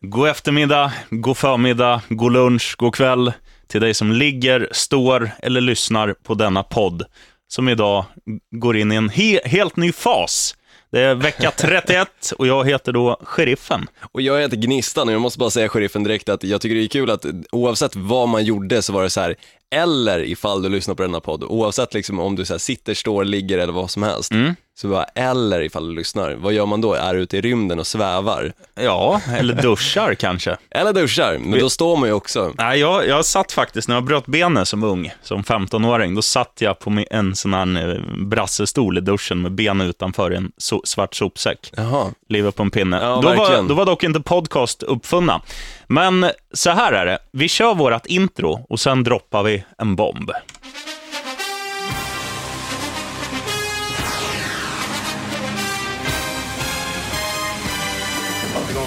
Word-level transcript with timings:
God 0.00 0.28
eftermiddag, 0.28 0.92
god 1.10 1.36
förmiddag, 1.36 2.02
god 2.08 2.32
lunch, 2.32 2.74
god 2.78 2.94
kväll 2.94 3.32
till 3.66 3.80
dig 3.80 3.94
som 3.94 4.12
ligger, 4.12 4.68
står 4.72 5.30
eller 5.38 5.60
lyssnar 5.60 6.12
på 6.12 6.34
denna 6.34 6.62
podd 6.62 7.02
som 7.48 7.68
idag 7.68 8.04
går 8.50 8.76
in 8.76 8.92
i 8.92 8.94
en 8.94 9.08
he 9.08 9.40
helt 9.44 9.76
ny 9.76 9.92
fas. 9.92 10.54
Det 10.90 11.00
är 11.00 11.14
vecka 11.14 11.50
31 11.50 12.08
och 12.38 12.46
jag 12.46 12.68
heter 12.68 12.92
då 12.92 13.20
Sheriffen. 13.22 13.86
Och 14.12 14.22
jag 14.22 14.40
heter 14.40 14.56
Gnistan 14.56 15.08
och 15.08 15.14
jag 15.14 15.20
måste 15.20 15.38
bara 15.38 15.50
säga 15.50 15.68
Sheriffen 15.68 16.02
direkt 16.04 16.28
att 16.28 16.44
jag 16.44 16.60
tycker 16.60 16.74
det 16.74 16.84
är 16.84 16.88
kul 16.88 17.10
att 17.10 17.26
oavsett 17.52 17.96
vad 17.96 18.28
man 18.28 18.44
gjorde 18.44 18.82
så 18.82 18.92
var 18.92 19.02
det 19.02 19.10
så 19.10 19.20
här, 19.20 19.34
eller 19.74 20.24
ifall 20.24 20.62
du 20.62 20.68
lyssnar 20.68 20.94
på 20.94 21.02
denna 21.02 21.20
podd, 21.20 21.44
oavsett 21.44 21.94
liksom 21.94 22.18
om 22.20 22.36
du 22.36 22.44
så 22.44 22.58
sitter, 22.58 22.94
står, 22.94 23.24
ligger 23.24 23.58
eller 23.58 23.72
vad 23.72 23.90
som 23.90 24.02
helst, 24.02 24.32
Mm. 24.32 24.54
Så 24.80 24.88
bara, 24.88 25.04
eller 25.04 25.60
ifall 25.60 25.88
du 25.88 25.94
lyssnar, 25.94 26.34
vad 26.34 26.52
gör 26.52 26.66
man 26.66 26.80
då? 26.80 26.94
Är 26.94 27.14
ute 27.14 27.36
i 27.36 27.40
rymden 27.40 27.78
och 27.78 27.86
svävar? 27.86 28.52
Ja, 28.74 29.20
eller 29.38 29.54
duschar 29.54 30.14
kanske. 30.14 30.56
Eller 30.70 30.92
duschar, 30.92 31.38
men 31.38 31.58
då 31.58 31.70
står 31.70 31.96
man 31.96 32.08
ju 32.08 32.14
också. 32.14 32.52
Nej, 32.58 32.80
jag, 32.80 33.08
jag 33.08 33.24
satt 33.24 33.52
faktiskt, 33.52 33.88
när 33.88 33.94
jag 33.94 34.04
bröt 34.04 34.26
benet 34.26 34.68
som 34.68 34.84
ung, 34.84 35.12
som 35.22 35.42
15-åring, 35.42 36.14
då 36.14 36.22
satt 36.22 36.52
jag 36.58 36.78
på 36.78 37.04
en 37.10 37.36
sån 37.36 37.54
här 37.54 37.90
eh, 37.90 38.26
brassestol 38.26 38.98
i 38.98 39.00
duschen 39.00 39.42
med 39.42 39.52
benen 39.52 39.86
utanför 39.86 40.32
i 40.32 40.36
en 40.36 40.52
so 40.58 40.82
svart 40.84 41.14
sopsäck. 41.14 41.72
Jaha. 41.76 42.06
Livet 42.28 42.56
på 42.56 42.62
en 42.62 42.70
pinne. 42.70 42.96
Ja, 43.02 43.20
då, 43.22 43.34
var, 43.34 43.68
då 43.68 43.74
var 43.74 43.86
dock 43.86 44.04
inte 44.04 44.20
podcast 44.20 44.82
uppfunna. 44.82 45.40
Men 45.86 46.30
så 46.52 46.70
här 46.70 46.92
är 46.92 47.06
det, 47.06 47.18
vi 47.32 47.48
kör 47.48 47.74
vårt 47.74 48.06
intro 48.06 48.66
och 48.68 48.80
sen 48.80 49.04
droppar 49.04 49.42
vi 49.42 49.64
en 49.78 49.96
bomb. 49.96 50.30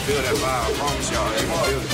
Gonna 0.02 0.14
feel 0.14 0.22
that 0.22 0.36
vibe, 0.36 0.66
I 0.66 0.74
promise 0.80 1.12
y'all. 1.12 1.30
You're 1.32 1.46
gonna 1.46 1.66
feel 1.66 1.82
it. 1.82 1.92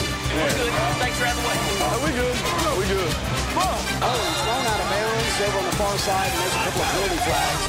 we 2.04 2.12
good. 2.20 2.36
We 2.80 2.86
good. 2.94 3.12
Oh, 3.60 4.16
it's 4.30 4.42
thrown 4.44 4.66
out 4.72 4.80
of 4.80 4.88
bounds 4.92 5.42
over 5.46 5.58
on 5.58 5.66
the 5.66 5.76
far 5.76 5.98
side, 5.98 6.30
and 6.32 6.40
there's 6.42 6.56
a 6.56 6.64
couple 6.66 6.82
of 6.82 6.88
penalty 6.94 7.20
flags. 7.28 7.64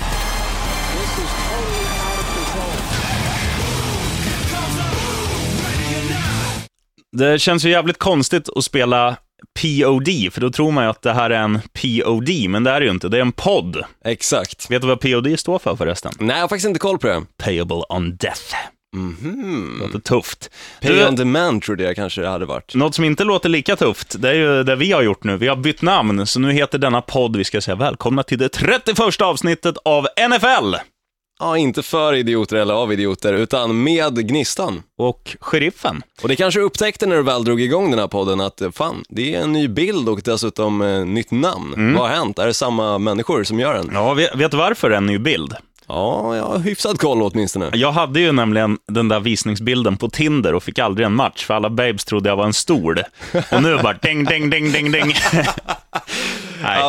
This 0.94 1.12
is 1.24 1.30
totally 1.48 1.86
out 2.06 2.18
of 2.18 2.26
control. 2.34 2.74
Det 7.12 7.38
känns 7.38 7.64
ju 7.64 7.70
jävligt 7.70 7.98
konstigt 7.98 8.48
att 8.56 8.64
spela 8.64 9.16
POD, 9.60 10.08
för 10.32 10.41
då 10.41 10.50
tror 10.50 10.70
man 10.70 10.84
ju 10.84 10.91
att 10.91 11.02
det 11.02 11.12
här 11.12 11.30
är 11.30 11.42
en 11.42 11.60
POD, 11.72 12.30
men 12.48 12.64
det 12.64 12.70
är 12.70 12.80
det 12.80 12.86
ju 12.86 12.92
inte. 12.92 13.08
Det 13.08 13.16
är 13.16 13.20
en 13.20 13.32
podd. 13.32 13.84
Exakt. 14.04 14.70
Vet 14.70 14.82
du 14.82 14.88
vad 14.88 15.00
POD 15.00 15.38
står 15.38 15.58
för 15.58 15.76
förresten? 15.76 16.12
Nej, 16.18 16.36
jag 16.36 16.42
har 16.42 16.48
faktiskt 16.48 16.68
inte 16.68 16.80
koll 16.80 16.98
på 16.98 17.06
det. 17.06 17.22
Payable 17.38 17.82
on 17.88 18.16
death. 18.16 18.54
Mhm. 18.97 19.78
Låter 19.81 19.98
tufft. 19.98 20.50
Pay 20.83 20.92
Du, 20.94 21.06
on 21.08 21.17
demand 21.17 21.62
trodde 21.62 21.83
jag 21.84 21.97
kanske 21.97 22.20
det 22.20 22.28
hade 22.28 22.47
varit. 22.47 22.75
något 22.75 22.94
som 22.94 23.05
inte 23.05 23.25
låter 23.25 23.48
lika 23.48 23.77
tufft, 23.77 24.22
det 24.22 24.28
är 24.31 24.34
ju 24.34 24.62
det 24.62 24.77
vi 24.77 24.92
har 24.92 25.03
gjort 25.03 25.25
nu. 25.25 25.36
Vi 25.36 25.48
har 25.48 25.56
bytt 25.56 25.83
namn, 25.83 26.27
så 26.27 26.41
nu 26.41 26.53
heter 26.53 26.78
denna 26.78 27.00
podd, 27.03 27.36
vi 27.36 27.44
ska 27.44 27.61
säga 27.61 27.75
välkomna 27.75 28.22
till 28.22 28.39
det 28.39 28.48
31 28.48 29.20
avsnittet 29.20 29.77
av 29.84 30.06
NFL. 30.31 30.75
Ja, 31.41 31.56
inte 31.59 31.83
för 31.83 32.14
idioter 32.14 32.56
eller 32.56 32.75
av 32.75 32.92
idioter, 32.92 33.33
utan 33.34 33.83
med 33.83 34.28
Gnistan. 34.28 34.83
Och 34.98 35.36
Sheriffen. 35.41 36.03
Och 36.22 36.28
det 36.28 36.36
kanske 36.36 36.61
upptäckte 36.61 37.06
när 37.06 37.16
du 37.16 37.22
väl 37.22 37.44
drog 37.44 37.61
igång 37.61 37.91
den 37.91 37.98
här 38.00 38.09
podden 38.09 38.41
att 38.41 38.62
fan, 38.72 39.05
det 39.09 39.34
är 39.34 39.41
en 39.42 39.53
ny 39.53 39.69
bild 39.69 40.09
och 40.09 40.20
dessutom 40.25 40.83
eh, 40.83 41.05
nytt 41.05 41.31
namn. 41.31 41.94
Vad 41.94 42.09
har 42.09 42.16
hänt? 42.16 42.39
Är 42.39 42.47
det 42.47 42.55
samma 42.55 42.98
människor 42.98 43.44
som 43.44 43.61
gör 43.61 43.75
den? 43.75 43.91
Ja, 43.92 44.14
vet, 44.14 44.34
vet 44.36 44.50
du 44.50 44.56
varför 44.56 44.89
det 44.89 44.94
är 44.94 44.98
en 44.98 45.06
ny 45.06 45.19
bild? 45.19 45.55
Ja, 45.89 46.36
jag 46.36 46.44
har 46.44 46.58
hyfsad 46.58 47.00
koll 47.00 47.22
åtminstone. 47.22 47.70
Jag 47.72 47.92
hade 47.92 48.20
ju 48.20 48.33
nämligen 48.33 48.78
den 48.86 49.08
där 49.08 49.20
visningsbilden 49.20 49.97
på 49.97 50.11
Tinder 50.11 50.55
och 50.55 50.62
fick 50.62 50.78
aldrig 50.78 51.06
en 51.06 51.14
match, 51.14 51.44
för 51.44 51.55
alla 51.55 51.70
babes 51.70 52.05
trodde 52.05 52.28
jag 52.28 52.36
var 52.36 52.44
en 52.44 52.53
stol. 52.53 53.00
Och 53.53 53.62
nu 53.62 53.78
bara 53.83 53.92
ding, 53.92 54.25
ding, 54.25 54.50
ding, 54.50 54.72
ding, 54.72 54.92
ding. 54.92 55.14
Nej, 56.69 56.80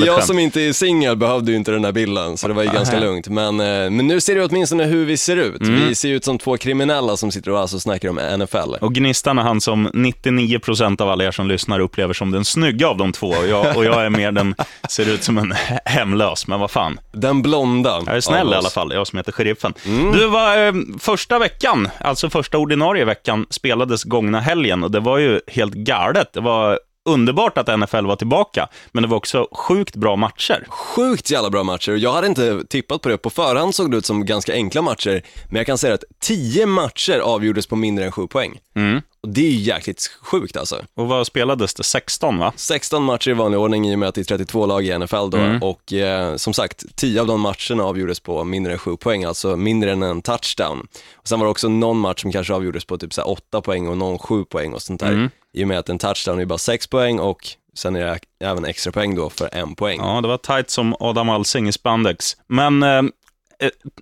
Ja, 0.00 0.06
jag 0.06 0.14
skämt. 0.16 0.26
som 0.26 0.38
inte 0.38 0.60
är 0.60 0.72
singel 0.72 1.16
behövde 1.16 1.50
ju 1.50 1.56
inte 1.56 1.70
den 1.70 1.84
här 1.84 1.92
bilden, 1.92 2.36
så 2.36 2.48
det 2.48 2.54
var 2.54 2.62
ju 2.62 2.70
ganska 2.70 3.00
lugnt. 3.00 3.28
Men, 3.28 3.60
eh, 3.60 3.90
men 3.90 4.06
nu 4.06 4.20
ser 4.20 4.34
det 4.34 4.44
åtminstone 4.44 4.84
hur 4.84 5.04
vi 5.04 5.16
ser 5.16 5.36
ut. 5.36 5.60
Mm. 5.60 5.88
Vi 5.88 5.94
ser 5.94 6.08
ut 6.08 6.24
som 6.24 6.38
två 6.38 6.56
kriminella 6.56 7.16
som 7.16 7.32
sitter 7.32 7.50
och 7.50 7.58
alltså 7.60 7.80
snackar 7.80 8.08
om 8.08 8.16
NFL. 8.38 8.74
Och 8.80 8.94
Gnistan 8.94 9.38
är 9.38 9.42
han 9.42 9.60
som 9.60 9.88
99% 9.88 11.00
av 11.00 11.08
alla 11.10 11.24
er 11.24 11.30
som 11.30 11.48
lyssnar 11.48 11.80
upplever 11.80 12.14
som 12.14 12.30
den 12.30 12.44
snygga 12.44 12.88
av 12.88 12.96
de 12.96 13.12
två. 13.12 13.26
Och 13.28 13.48
jag, 13.48 13.76
och 13.76 13.84
jag 13.84 14.04
är 14.06 14.10
mer 14.10 14.32
den, 14.32 14.54
ser 14.90 15.08
ut 15.08 15.24
som 15.24 15.38
en 15.38 15.54
hemlös, 15.84 16.46
men 16.46 16.60
vad 16.60 16.70
fan. 16.70 17.00
Den 17.12 17.42
blonda 17.42 18.02
Jag 18.06 18.16
är 18.16 18.20
snäll 18.20 18.52
i 18.52 18.54
alla 18.54 18.70
fall, 18.70 18.92
jag 18.94 19.06
som 19.06 19.16
heter 19.16 19.32
Sheriffen. 19.32 19.74
Mm. 19.86 20.12
Du, 20.12 20.26
var, 20.26 20.66
eh, 20.66 20.72
första 21.00 21.38
veckan, 21.38 21.88
alltså 22.00 22.30
första 22.30 22.58
ordinarie 22.58 23.04
veckan, 23.04 23.46
spelades 23.50 24.04
gångna 24.04 24.40
helgen 24.40 24.84
och 24.84 24.90
det 24.90 25.00
var 25.00 25.18
ju 25.18 25.40
helt 25.46 25.74
galet. 25.74 26.32
Det 26.32 26.40
var 26.40 26.78
underbart 27.04 27.58
att 27.58 27.78
NFL 27.78 28.06
var 28.06 28.16
tillbaka, 28.16 28.68
men 28.92 29.02
det 29.02 29.08
var 29.08 29.16
också 29.16 29.48
sjukt 29.52 29.96
bra 29.96 30.16
matcher. 30.16 30.66
Sjukt 30.68 31.30
jävla 31.30 31.50
bra 31.50 31.62
matcher. 31.62 31.92
Jag 31.92 32.12
hade 32.12 32.26
inte 32.26 32.64
tippat 32.68 33.02
på 33.02 33.08
det. 33.08 33.18
På 33.18 33.30
förhand 33.30 33.74
såg 33.74 33.90
det 33.90 33.96
ut 33.96 34.06
som 34.06 34.26
ganska 34.26 34.52
enkla 34.52 34.82
matcher, 34.82 35.22
men 35.48 35.56
jag 35.56 35.66
kan 35.66 35.78
säga 35.78 35.94
att 35.94 36.04
10 36.20 36.66
matcher 36.66 37.18
avgjordes 37.18 37.66
på 37.66 37.76
mindre 37.76 38.04
än 38.04 38.12
7 38.12 38.26
poäng. 38.26 38.58
Mm. 38.76 39.00
Och 39.24 39.30
det 39.30 39.40
är 39.40 39.50
ju 39.50 39.60
jäkligt 39.60 40.10
sjukt 40.20 40.56
alltså. 40.56 40.84
Och 40.94 41.08
vad 41.08 41.26
spelades 41.26 41.74
det? 41.74 41.82
16 41.82 42.38
va? 42.38 42.52
16 42.56 43.02
matcher 43.02 43.30
i 43.30 43.34
vanlig 43.34 43.60
ordning 43.60 43.88
i 43.88 43.94
och 43.94 43.98
med 43.98 44.08
att 44.08 44.14
det 44.14 44.20
är 44.20 44.24
32 44.24 44.66
lag 44.66 44.84
i 44.84 44.98
NFL 44.98 45.30
då. 45.30 45.38
Mm. 45.38 45.62
Och 45.62 45.92
eh, 45.92 46.36
som 46.36 46.54
sagt, 46.54 46.84
10 46.96 47.20
av 47.20 47.26
de 47.26 47.40
matcherna 47.40 47.84
avgjordes 47.84 48.20
på 48.20 48.44
mindre 48.44 48.72
än 48.72 48.78
7 48.78 48.96
poäng, 48.96 49.24
alltså 49.24 49.56
mindre 49.56 49.92
än 49.92 50.02
en 50.02 50.22
touchdown. 50.22 50.86
Och 51.14 51.28
sen 51.28 51.40
var 51.40 51.46
det 51.46 51.50
också 51.50 51.68
någon 51.68 51.98
match 51.98 52.22
som 52.22 52.32
kanske 52.32 52.54
avgjordes 52.54 52.84
på 52.84 52.98
typ 52.98 53.12
så 53.14 53.20
här 53.20 53.30
8 53.30 53.60
poäng 53.60 53.88
och 53.88 53.96
någon 53.96 54.18
7 54.18 54.44
poäng 54.44 54.72
och 54.72 54.82
sånt 54.82 55.00
där. 55.00 55.12
Mm. 55.12 55.30
I 55.52 55.64
och 55.64 55.68
med 55.68 55.78
att 55.78 55.88
en 55.88 55.98
touchdown 55.98 56.40
är 56.40 56.44
bara 56.44 56.58
6 56.58 56.86
poäng 56.86 57.18
och 57.18 57.48
sen 57.74 57.96
är 57.96 58.00
det 58.00 58.18
även 58.40 58.64
extra 58.64 58.92
poäng 58.92 59.14
då 59.14 59.30
för 59.30 59.48
en 59.52 59.74
poäng. 59.74 60.00
Ja, 60.00 60.20
det 60.20 60.28
var 60.28 60.38
tight 60.38 60.70
som 60.70 60.96
Adam 61.00 61.28
Alsing 61.28 61.68
i 61.68 61.72
spandex. 61.72 62.36
Men 62.46 62.82
eh, 62.82 63.02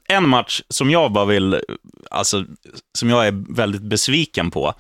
en 0.09 0.29
match 0.29 0.63
som 0.69 0.91
jag 0.91 1.13
bara 1.13 1.25
vill, 1.25 1.61
alltså, 2.11 2.45
som 2.99 3.11
jag 3.11 3.27
är 3.27 3.55
väldigt 3.55 3.83
besviken 3.83 4.51
på, 4.51 4.75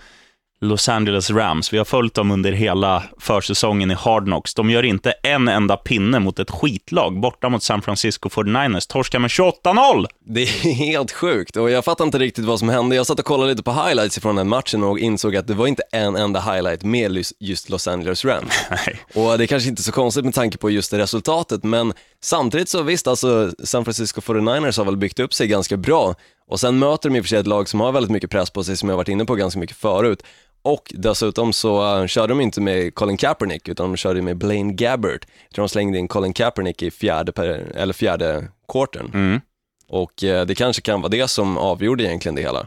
Los 0.64 0.88
Angeles 0.88 1.30
Rams. 1.30 1.72
Vi 1.72 1.78
har 1.78 1.84
följt 1.84 2.14
dem 2.14 2.30
under 2.30 2.52
hela 2.52 3.02
försäsongen 3.18 3.90
i 3.90 3.94
Hard 3.94 4.24
Knocks. 4.24 4.54
De 4.54 4.70
gör 4.70 4.82
inte 4.82 5.12
en 5.12 5.48
enda 5.48 5.76
pinne 5.76 6.18
mot 6.18 6.38
ett 6.38 6.50
skitlag 6.50 7.20
borta 7.20 7.48
mot 7.48 7.62
San 7.62 7.82
Francisco 7.82 8.28
49ers. 8.28 8.88
Torskar 8.88 9.18
med 9.18 9.28
28-0! 9.28 10.06
Det 10.26 10.42
är 10.42 10.74
helt 10.74 11.12
sjukt 11.12 11.56
och 11.56 11.70
jag 11.70 11.84
fattar 11.84 12.04
inte 12.04 12.18
riktigt 12.18 12.44
vad 12.44 12.58
som 12.58 12.68
hände. 12.68 12.96
Jag 12.96 13.06
satt 13.06 13.18
och 13.18 13.24
kollade 13.24 13.50
lite 13.50 13.62
på 13.62 13.72
highlights 13.72 14.18
från 14.18 14.36
den 14.36 14.48
matchen 14.48 14.84
och 14.84 14.98
insåg 14.98 15.36
att 15.36 15.46
det 15.46 15.54
var 15.54 15.66
inte 15.66 15.82
en 15.92 16.16
enda 16.16 16.40
highlight 16.40 16.82
med 16.82 17.24
just 17.38 17.68
Los 17.68 17.88
Angeles 17.88 18.24
Rams. 18.24 18.52
Nej. 18.70 19.00
Och 19.14 19.38
det 19.38 19.44
är 19.44 19.46
kanske 19.46 19.68
inte 19.68 19.82
så 19.82 19.92
konstigt 19.92 20.24
med 20.24 20.34
tanke 20.34 20.58
på 20.58 20.70
just 20.70 20.90
det 20.90 20.98
resultatet, 20.98 21.64
men 21.64 21.92
samtidigt 22.20 22.68
så 22.68 22.82
visst, 22.82 23.06
alltså 23.06 23.52
San 23.64 23.84
Francisco 23.84 24.20
49ers 24.20 24.78
har 24.78 24.84
väl 24.84 24.96
byggt 24.96 25.20
upp 25.20 25.34
sig 25.34 25.46
ganska 25.46 25.76
bra 25.76 26.14
och 26.48 26.60
sen 26.60 26.78
möter 26.78 27.08
de 27.08 27.16
i 27.16 27.20
och 27.20 27.24
för 27.24 27.28
sig 27.28 27.38
ett 27.38 27.46
lag 27.46 27.68
som 27.68 27.80
har 27.80 27.92
väldigt 27.92 28.12
mycket 28.12 28.30
press 28.30 28.50
på 28.50 28.64
sig 28.64 28.76
som 28.76 28.88
jag 28.88 28.96
varit 28.96 29.08
inne 29.08 29.24
på 29.24 29.34
ganska 29.34 29.60
mycket 29.60 29.76
förut. 29.76 30.22
Och 30.64 30.92
dessutom 30.94 31.52
så 31.52 32.00
uh, 32.00 32.06
körde 32.06 32.28
de 32.32 32.40
inte 32.40 32.60
med 32.60 32.94
Colin 32.94 33.16
Kaepernick 33.16 33.68
utan 33.68 33.90
de 33.90 33.96
körde 33.96 34.22
med 34.22 34.36
Blaine 34.36 34.76
Gabbert. 34.76 35.26
Jag 35.48 35.54
tror 35.54 35.62
de 35.64 35.68
slängde 35.68 35.98
in 35.98 36.08
Colin 36.08 36.32
Kaepernick 36.32 36.82
i 36.82 36.90
fjärde, 36.90 37.32
per, 37.32 37.72
eller 37.76 37.92
fjärde 37.92 38.48
quartern. 38.72 39.10
Mm. 39.14 39.40
Och 39.88 40.24
eh, 40.24 40.46
det 40.46 40.54
kanske 40.54 40.82
kan 40.82 41.00
vara 41.00 41.08
det 41.10 41.28
som 41.28 41.58
avgjorde 41.58 42.04
egentligen 42.04 42.34
det 42.34 42.42
hela. 42.42 42.66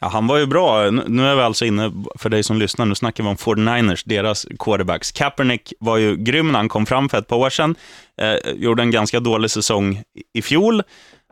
Ja, 0.00 0.08
han 0.08 0.26
var 0.26 0.38
ju 0.38 0.46
bra. 0.46 0.90
Nu- 0.90 1.26
är 1.26 1.36
vi 1.36 1.42
alltså 1.42 1.64
inne, 1.64 1.92
för 2.18 2.28
dig 2.28 2.42
som 2.42 2.58
lyssnar, 2.58 2.86
nu 2.86 2.94
snackar 2.94 3.24
vi 3.24 3.30
om 3.30 3.36
49ers, 3.36 4.02
deras 4.06 4.46
quarterbacks. 4.58 5.12
Kaepernick 5.12 5.72
var 5.80 5.96
ju 5.96 6.16
grym 6.16 6.52
när 6.52 6.58
han 6.58 6.68
kom 6.68 6.86
fram 6.86 7.08
för 7.08 7.18
ett 7.18 7.26
par 7.28 7.36
år 7.36 7.50
sedan. 7.50 7.74
Eh, 8.20 8.52
gjorde 8.54 8.82
en 8.82 8.90
ganska 8.90 9.20
dålig 9.20 9.50
säsong 9.50 9.94
i- 9.96 10.38
i 10.38 10.42
fjol, 10.42 10.82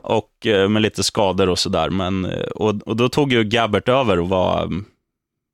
och 0.03 0.47
eh, 0.47 0.69
med 0.69 0.83
lite 0.83 1.05
skador 1.05 1.49
och 1.49 1.59
sådär. 1.59 1.91
Men, 1.91 2.25
eh, 2.25 2.43
och, 2.43 2.75
och 2.87 2.97
då 2.97 3.09
tog 3.09 3.33
ju 3.33 3.45
Gabbert 3.45 3.89
över 3.89 4.19
och 4.21 4.29
var 4.29 4.63
mm, 4.63 4.85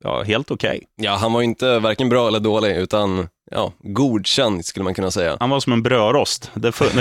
ja, 0.03 0.23
helt 0.23 0.51
okej. 0.51 0.83
Ja, 0.95 1.11
han 1.15 1.33
var 1.33 1.41
ju 1.41 1.45
inte 1.45 1.79
varken 1.79 2.09
bra 2.09 2.27
eller 2.27 2.39
dålig, 2.39 2.77
utan 2.77 3.27
ja, 3.51 3.73
godkänd 3.83 4.65
skulle 4.65 4.83
man 4.83 4.93
kunna 4.93 5.11
säga. 5.11 5.37
Han 5.39 5.49
var 5.49 5.59
som 5.59 5.73
en 5.73 5.83
brödrost. 5.83 6.51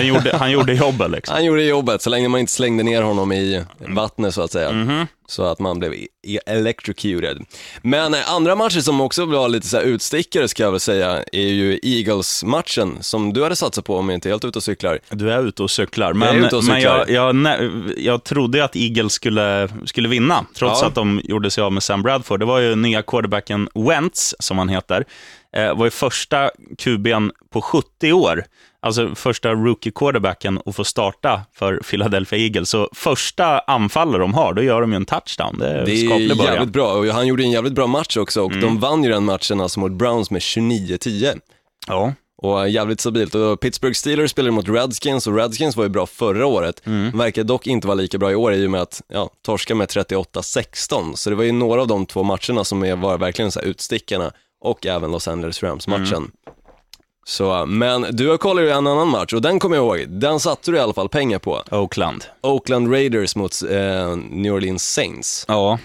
Gjorde, 0.02 0.36
han 0.36 0.50
gjorde 0.50 0.74
jobbet 0.74 1.10
liksom. 1.10 1.34
Han 1.34 1.44
gjorde 1.44 1.62
jobbet, 1.62 2.02
så 2.02 2.10
länge 2.10 2.28
man 2.28 2.40
inte 2.40 2.52
slängde 2.52 2.82
ner 2.82 3.02
honom 3.02 3.32
i 3.32 3.64
vattnet 3.78 4.34
så 4.34 4.42
att 4.42 4.52
säga. 4.52 4.72
Mhm. 4.72 5.06
Så 5.30 5.44
att 5.44 5.58
man 5.58 5.78
blev 5.78 5.92
e- 5.94 6.38
electrocuted. 6.46 7.38
Men 7.82 8.14
eh, 8.14 8.32
andra 8.32 8.54
matcher 8.54 8.80
som 8.80 9.00
också 9.00 9.24
var 9.24 9.48
lite 9.48 9.66
så 9.66 9.80
utstickare 9.80 10.48
ska 10.48 10.62
jag 10.62 10.70
väl 10.70 10.80
säga, 10.80 11.22
är 11.32 11.48
ju 11.48 11.78
Eagles-matchen 11.82 12.96
som 13.00 13.32
du 13.32 13.42
hade 13.42 13.56
satsat 13.56 13.84
på 13.84 13.96
om 13.96 14.08
jag 14.08 14.16
inte 14.16 14.28
är 14.28 14.30
helt 14.30 14.44
ute 14.44 14.58
och 14.58 14.62
cyklar. 14.62 14.98
Du 15.10 15.32
är 15.32 15.42
ute 15.46 15.62
och 15.62 15.70
cyklar. 15.70 16.06
Jag 16.06 16.16
Men, 16.16 16.44
ute 16.44 16.56
och 16.56 16.64
men 16.64 16.80
jag, 16.80 17.00
cyklar. 17.06 17.14
jag, 17.26 17.34
nä- 17.36 17.70
jag 17.96 18.24
trodde 18.24 18.64
att 18.64 18.76
Eagles 18.76 19.12
skulle, 19.12 19.68
skulle 19.84 20.08
vinna, 20.08 20.46
trots 20.54 20.80
Ja. 20.82 20.86
att 20.88 20.94
de 20.94 21.20
gjorde 21.24 21.50
sig 21.50 21.64
av 21.64 21.72
med 21.72 21.82
Sam 21.82 22.02
Bradford. 22.02 22.40
Det 22.40 22.46
var 22.46 22.58
ju 22.58 22.74
nya 22.76 23.02
quarterbacken 23.02 23.68
Wentz, 23.74 24.34
som 24.38 24.58
han 24.58 24.68
heter. 24.68 25.04
Eh, 25.56 25.74
var 25.76 25.84
ju 25.84 25.90
första 25.90 26.50
QB'n 26.78 27.30
på 27.52 27.60
70 27.62 28.12
år, 28.12 28.44
alltså 28.82 29.14
första 29.14 29.52
rookie 29.52 29.92
quarterbacken 29.94 30.60
att 30.66 30.76
få 30.76 30.84
starta 30.84 31.40
för 31.54 31.80
Philadelphia 31.90 32.38
Eagles. 32.38 32.70
Så 32.70 32.88
första 32.94 33.58
anfallare 33.58 34.22
de 34.22 34.34
har, 34.34 34.52
då 34.54 34.62
gör 34.62 34.80
de 34.80 34.90
ju 34.92 34.96
en 34.96 35.04
touchdown. 35.06 35.58
Det 35.58 35.68
är, 35.68 35.84
Det 35.86 35.92
är 35.92 36.06
skaplig 36.06 36.36
början. 36.36 36.54
jävligt 36.54 36.72
bra 36.72 36.92
och 36.92 37.06
han 37.06 37.26
gjorde 37.26 37.42
en 37.42 37.50
jävligt 37.50 37.72
bra 37.72 37.86
match 37.86 38.16
också 38.16 38.42
och 38.42 38.50
de 38.60 38.78
vann 38.80 39.04
ju 39.04 39.10
den 39.10 39.24
matchen 39.24 39.60
alltså 39.60 39.80
mot 39.80 39.92
Browns 39.92 40.30
med 40.30 40.40
29-10. 40.40 41.40
Ja. 41.86 42.12
Och 42.42 42.68
jävligt 42.68 43.00
stabilt. 43.00 43.34
Och 43.34 43.60
Pittsburgh 43.60 43.94
Steelers 43.94 44.30
spelade 44.30 44.50
mot 44.52 44.68
Redskins 44.68 45.26
och 45.26 45.36
Redskins 45.36 45.76
var 45.76 45.84
ju 45.84 45.90
bra 45.90 46.06
förra 46.06 46.46
året. 46.46 46.82
Verkar 47.14 47.44
dock 47.44 47.66
inte 47.66 47.86
vara 47.86 47.94
lika 47.94 48.18
bra 48.18 48.32
i 48.32 48.34
år 48.34 48.54
i 48.54 48.66
och 48.66 48.70
med 48.70 48.80
att, 48.82 49.02
ja, 49.08 49.30
torska 49.46 49.74
med 49.74 49.88
38-16. 49.88 51.14
Så 51.14 51.30
det 51.30 51.36
var 51.36 51.44
ju 51.44 51.52
några 51.52 51.80
av 51.80 51.86
de 51.86 52.06
två 52.06 52.22
matcherna 52.22 52.64
som 52.64 53.00
var 53.00 53.18
verkligen 53.18 53.50
så 53.52 53.60
utstickarna 53.60 54.32
och 54.60 54.86
även 54.86 55.10
Los 55.10 55.28
Angeles 55.28 55.62
Rams-matchen. 55.62 56.30
Så, 57.26 57.66
men 57.66 58.06
du 58.10 58.28
har 58.28 58.36
kollat 58.36 58.64
ju 58.64 58.70
en 58.70 58.86
annan 58.86 59.08
match 59.08 59.32
och 59.32 59.42
den 59.42 59.58
kommer 59.58 59.76
jag 59.76 59.84
ihåg, 59.98 60.08
den 60.08 60.40
satte 60.40 60.70
du 60.70 60.76
i 60.76 60.80
alla 60.80 60.92
fall 60.92 61.08
pengar 61.08 61.38
på. 61.38 61.62
Oakland. 61.70 62.24
Oakland 62.40 62.92
Raiders 62.92 63.36
mot 63.36 63.52
eh, 63.70 64.16
New 64.16 64.52
Orleans 64.52 64.92
Saints. 64.94 65.44
Ja. 65.48 65.78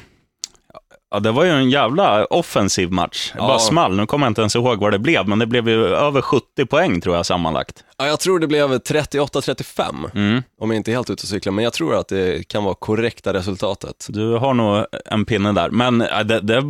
Ja, 1.12 1.20
det 1.20 1.32
var 1.32 1.44
ju 1.44 1.50
en 1.50 1.70
jävla 1.70 2.26
offensiv 2.26 2.92
match. 2.92 3.32
Ja. 3.38 3.48
bara 3.48 3.60
small. 3.60 3.96
Nu 3.96 4.06
kommer 4.06 4.26
jag 4.26 4.32
inte 4.32 4.42
ens 4.42 4.56
ihåg 4.56 4.80
vad 4.80 4.92
det 4.92 5.00
blev, 5.00 5.28
men 5.28 5.40
det 5.40 5.46
blev 5.46 5.70
ju 5.70 5.86
över 5.86 6.22
70 6.22 6.66
poäng 6.66 7.02
tror 7.02 7.16
jag 7.16 7.26
sammanlagt. 7.26 7.84
Ja, 8.04 8.08
jag 8.10 8.20
tror 8.20 8.40
det 8.40 8.48
blev 8.48 8.70
38-35, 8.80 10.10
Mm. 10.16 10.44
om 10.62 10.70
jag 10.72 10.78
inte 10.78 10.92
är 10.92 10.94
helt 10.94 11.10
ute 11.10 11.22
och 11.24 11.28
cyklar, 11.28 11.54
men 11.54 11.64
jag 11.64 11.74
tror 11.74 11.96
att 11.96 12.08
det 12.08 12.48
kan 12.48 12.64
vara 12.64 12.76
korrekta 12.76 13.34
resultatet. 13.34 14.06
Du 14.10 14.32
har 14.38 14.54
nog 14.54 14.86
en 15.06 15.26
pinne 15.26 15.52
där. 15.52 15.70
Men 15.70 16.02
äh, 16.02 16.20
det, 16.20 16.40
det, 16.40 16.64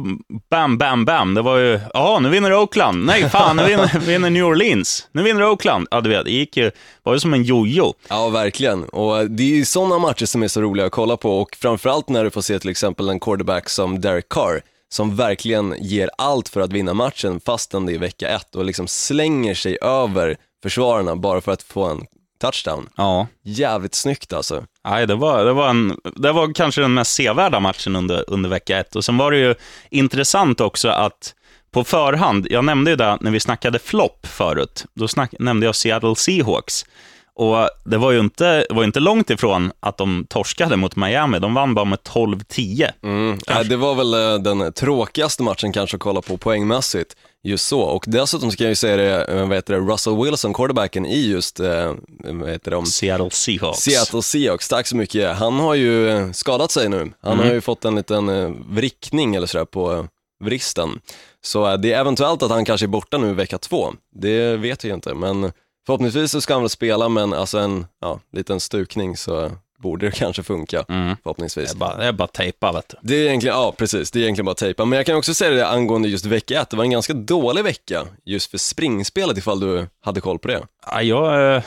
bam, 0.50 0.78
bam, 0.78 1.06
bam. 1.06 1.34
Det 1.34 1.42
var 1.42 1.58
ju, 1.58 1.80
ja, 1.94 2.20
nu 2.22 2.30
vinner 2.30 2.54
Oakland. 2.54 3.06
Nej, 3.06 3.30
fan, 3.30 3.56
nu 3.56 3.66
vinner, 3.66 4.00
vinner 4.06 4.30
New 4.30 4.46
Orleans. 4.46 5.08
Nu 5.12 5.24
vinner 5.24 5.44
Oakland. 5.44 5.88
Ja, 5.92 6.02
du 6.02 6.10
vet, 6.10 6.26
det 6.26 6.32
gick 6.32 6.58
ju, 6.58 6.72
var 7.04 7.14
ju 7.14 7.20
som 7.20 7.34
en 7.34 7.44
jojo. 7.44 7.94
Ja, 8.10 8.30
verkligen. 8.30 8.84
Och 8.84 9.30
det 9.30 9.44
är 9.44 9.56
ju 9.56 9.66
sådana 9.66 10.00
matcher 10.00 10.26
som 10.26 10.44
är 10.44 10.48
så 10.48 10.62
roliga 10.62 10.86
att 10.86 10.92
kolla 10.92 11.18
på 11.18 11.42
och 11.42 11.56
framförallt 11.62 12.10
när 12.10 12.24
du 12.24 12.30
får 12.30 12.42
se 12.42 12.60
till 12.60 12.70
exempel 12.70 13.10
en 13.10 13.20
quarterback 13.20 13.70
som 13.70 14.02
Derek 14.02 14.30
Carr, 14.30 14.62
som 14.94 15.16
verkligen 15.16 15.76
ger 15.80 16.10
allt 16.18 16.50
för 16.50 16.62
att 16.62 16.74
vinna 16.74 16.94
matchen 16.94 17.40
fastän 17.40 17.86
det 17.86 17.94
är 17.94 18.00
vecka 18.00 18.30
ett 18.30 18.56
och 18.56 18.66
liksom 18.66 18.88
slänger 18.88 19.54
sig 19.54 19.78
över 19.82 20.38
försvararna 20.64 21.16
bara 21.16 21.42
för 21.42 21.52
att 21.52 21.64
få 21.64 21.84
en 21.84 22.06
touchdown. 22.42 22.90
Ja. 22.98 23.28
Jävligt 23.44 23.96
snyggt 23.96 24.34
alltså. 24.34 24.64
Nej, 24.86 25.08
det 25.08 25.16
var, 25.16 25.46
det, 25.46 25.54
var 25.54 25.70
en, 25.70 26.00
det 26.16 26.32
var 26.32 26.54
kanske 26.54 26.82
den 26.82 26.94
mest 26.94 27.14
sevärda 27.14 27.60
matchen 27.60 27.96
under, 27.96 28.24
under 28.28 28.50
vecka 28.50 28.80
ett. 28.80 28.96
Och 28.96 29.06
sen 29.06 29.18
var 29.18 29.32
det 29.32 29.38
ju 29.38 29.56
intressant 29.90 30.62
också 30.62 30.90
att 30.90 31.36
på 31.72 31.84
förhand, 31.84 32.48
jag 32.50 32.66
nämnde 32.66 32.92
ju 32.92 32.98
det 32.98 33.18
när 33.22 33.32
vi 33.32 33.40
snackade 33.40 33.80
flopp 33.80 34.28
förut, 34.28 34.86
då 34.94 35.08
snack, 35.08 35.34
nämnde 35.40 35.66
jag 35.66 35.76
Seattle 35.76 36.16
Seahawks. 36.16 36.86
Och 37.36 37.70
det 37.86 37.98
var 37.98 38.12
ju 38.12 38.20
inte, 38.20 38.66
var 38.70 38.84
inte 38.84 39.00
långt 39.00 39.30
ifrån 39.30 39.72
att 39.80 39.98
de 39.98 40.26
torskade 40.30 40.78
mot 40.78 40.96
Miami. 40.96 41.40
De 41.40 41.54
vann 41.54 41.76
bara 41.76 41.86
med 41.86 42.00
12-10. 42.00 42.92
Mm. 43.04 43.40
Ja, 43.48 43.64
det 43.64 43.78
var 43.78 43.96
väl 43.96 44.14
eh, 44.14 44.44
den 44.44 44.74
tråkigaste 44.74 45.44
matchen 45.44 45.74
kanske 45.74 45.98
att 45.98 46.02
kolla 46.02 46.22
på 46.22 46.38
poängmässigt, 46.38 47.16
just 47.44 47.68
så. 47.68 47.82
Och 47.82 48.04
dessutom 48.08 48.52
ska 48.52 48.64
jag 48.64 48.70
ju 48.70 48.76
säga 48.76 48.98
det, 48.98 49.26
eh, 49.26 49.48
vad 49.48 49.58
heter 49.58 49.74
det, 49.74 49.80
Russell 49.80 50.24
Wilson, 50.24 50.54
quarterbacken 50.54 51.06
i 51.06 51.28
just, 51.28 51.60
eh, 51.60 51.94
vad 52.24 52.50
heter 52.50 52.72
det, 52.72 52.86
Seattle 52.86 53.30
Seahawks. 53.30 53.80
Seattle 53.80 54.22
Seahawks, 54.22 54.70
tack 54.70 54.88
så 54.88 54.96
mycket. 54.96 55.36
Han 55.36 55.60
har 55.60 55.76
ju 55.76 56.34
skadat 56.34 56.72
sig 56.72 56.90
nu. 56.90 57.12
Han 57.22 57.40
har 57.40 57.46
ju 57.46 57.62
fått 57.62 57.86
en 57.86 57.96
liten 57.96 58.56
vrickning 58.76 59.36
eller 59.36 59.48
sådär 59.48 59.66
på 59.66 60.08
vristen. 60.44 61.00
Så 61.42 61.78
det 61.78 61.94
är 61.94 62.00
eventuellt 62.00 62.44
att 62.44 62.52
han 62.52 62.66
kanske 62.66 62.86
är 62.86 62.88
borta 62.88 63.18
nu 63.18 63.34
vecka 63.34 63.58
två. 63.58 63.94
Det 64.16 64.58
vet 64.58 64.84
jag 64.84 64.98
inte, 64.98 65.14
men 65.14 65.52
förhoppningsvis 65.86 66.32
så 66.32 66.42
ska 66.42 66.54
han 66.54 66.62
väl 66.64 66.70
spela, 66.70 67.10
men 67.10 67.34
alltså 67.34 67.58
en 67.60 67.86
ja, 68.02 68.20
liten 68.34 68.60
stukning 68.60 69.18
så 69.18 69.52
borde 69.80 70.06
det 70.06 70.12
kanske 70.12 70.44
funka, 70.44 70.86
Mm. 70.90 71.16
förhoppningsvis. 71.24 71.72
Det 71.72 71.76
är 71.76 71.80
bara, 71.80 71.98
det 71.98 72.06
är 72.06 72.12
bara 72.12 72.28
tejpa, 72.28 72.72
vet 72.72 72.90
du. 72.90 72.98
Det 73.02 73.16
är 73.16 73.28
egentligen, 73.28 73.56
ja 73.58 73.74
precis, 73.78 74.12
det 74.12 74.20
är 74.20 74.24
egentligen 74.24 74.46
bara 74.46 74.56
tejpa. 74.56 74.86
Men 74.86 74.98
jag 74.98 75.06
kan 75.06 75.16
också 75.16 75.34
säga 75.34 75.52
det 75.52 75.68
angående 75.68 76.08
just 76.10 76.26
vecka 76.26 76.62
ett, 76.62 76.70
det 76.70 76.78
var 76.78 76.84
en 76.84 76.92
ganska 76.92 77.14
dålig 77.14 77.64
vecka 77.64 78.04
just 78.26 78.52
för 78.52 78.58
springspelet 78.58 79.38
ifall 79.38 79.60
du 79.60 79.88
hade 80.06 80.22
koll 80.22 80.40
på 80.40 80.48
det. 80.48 80.62
Ja, 80.92 81.02
jag, 81.02 81.56
eh, 81.56 81.64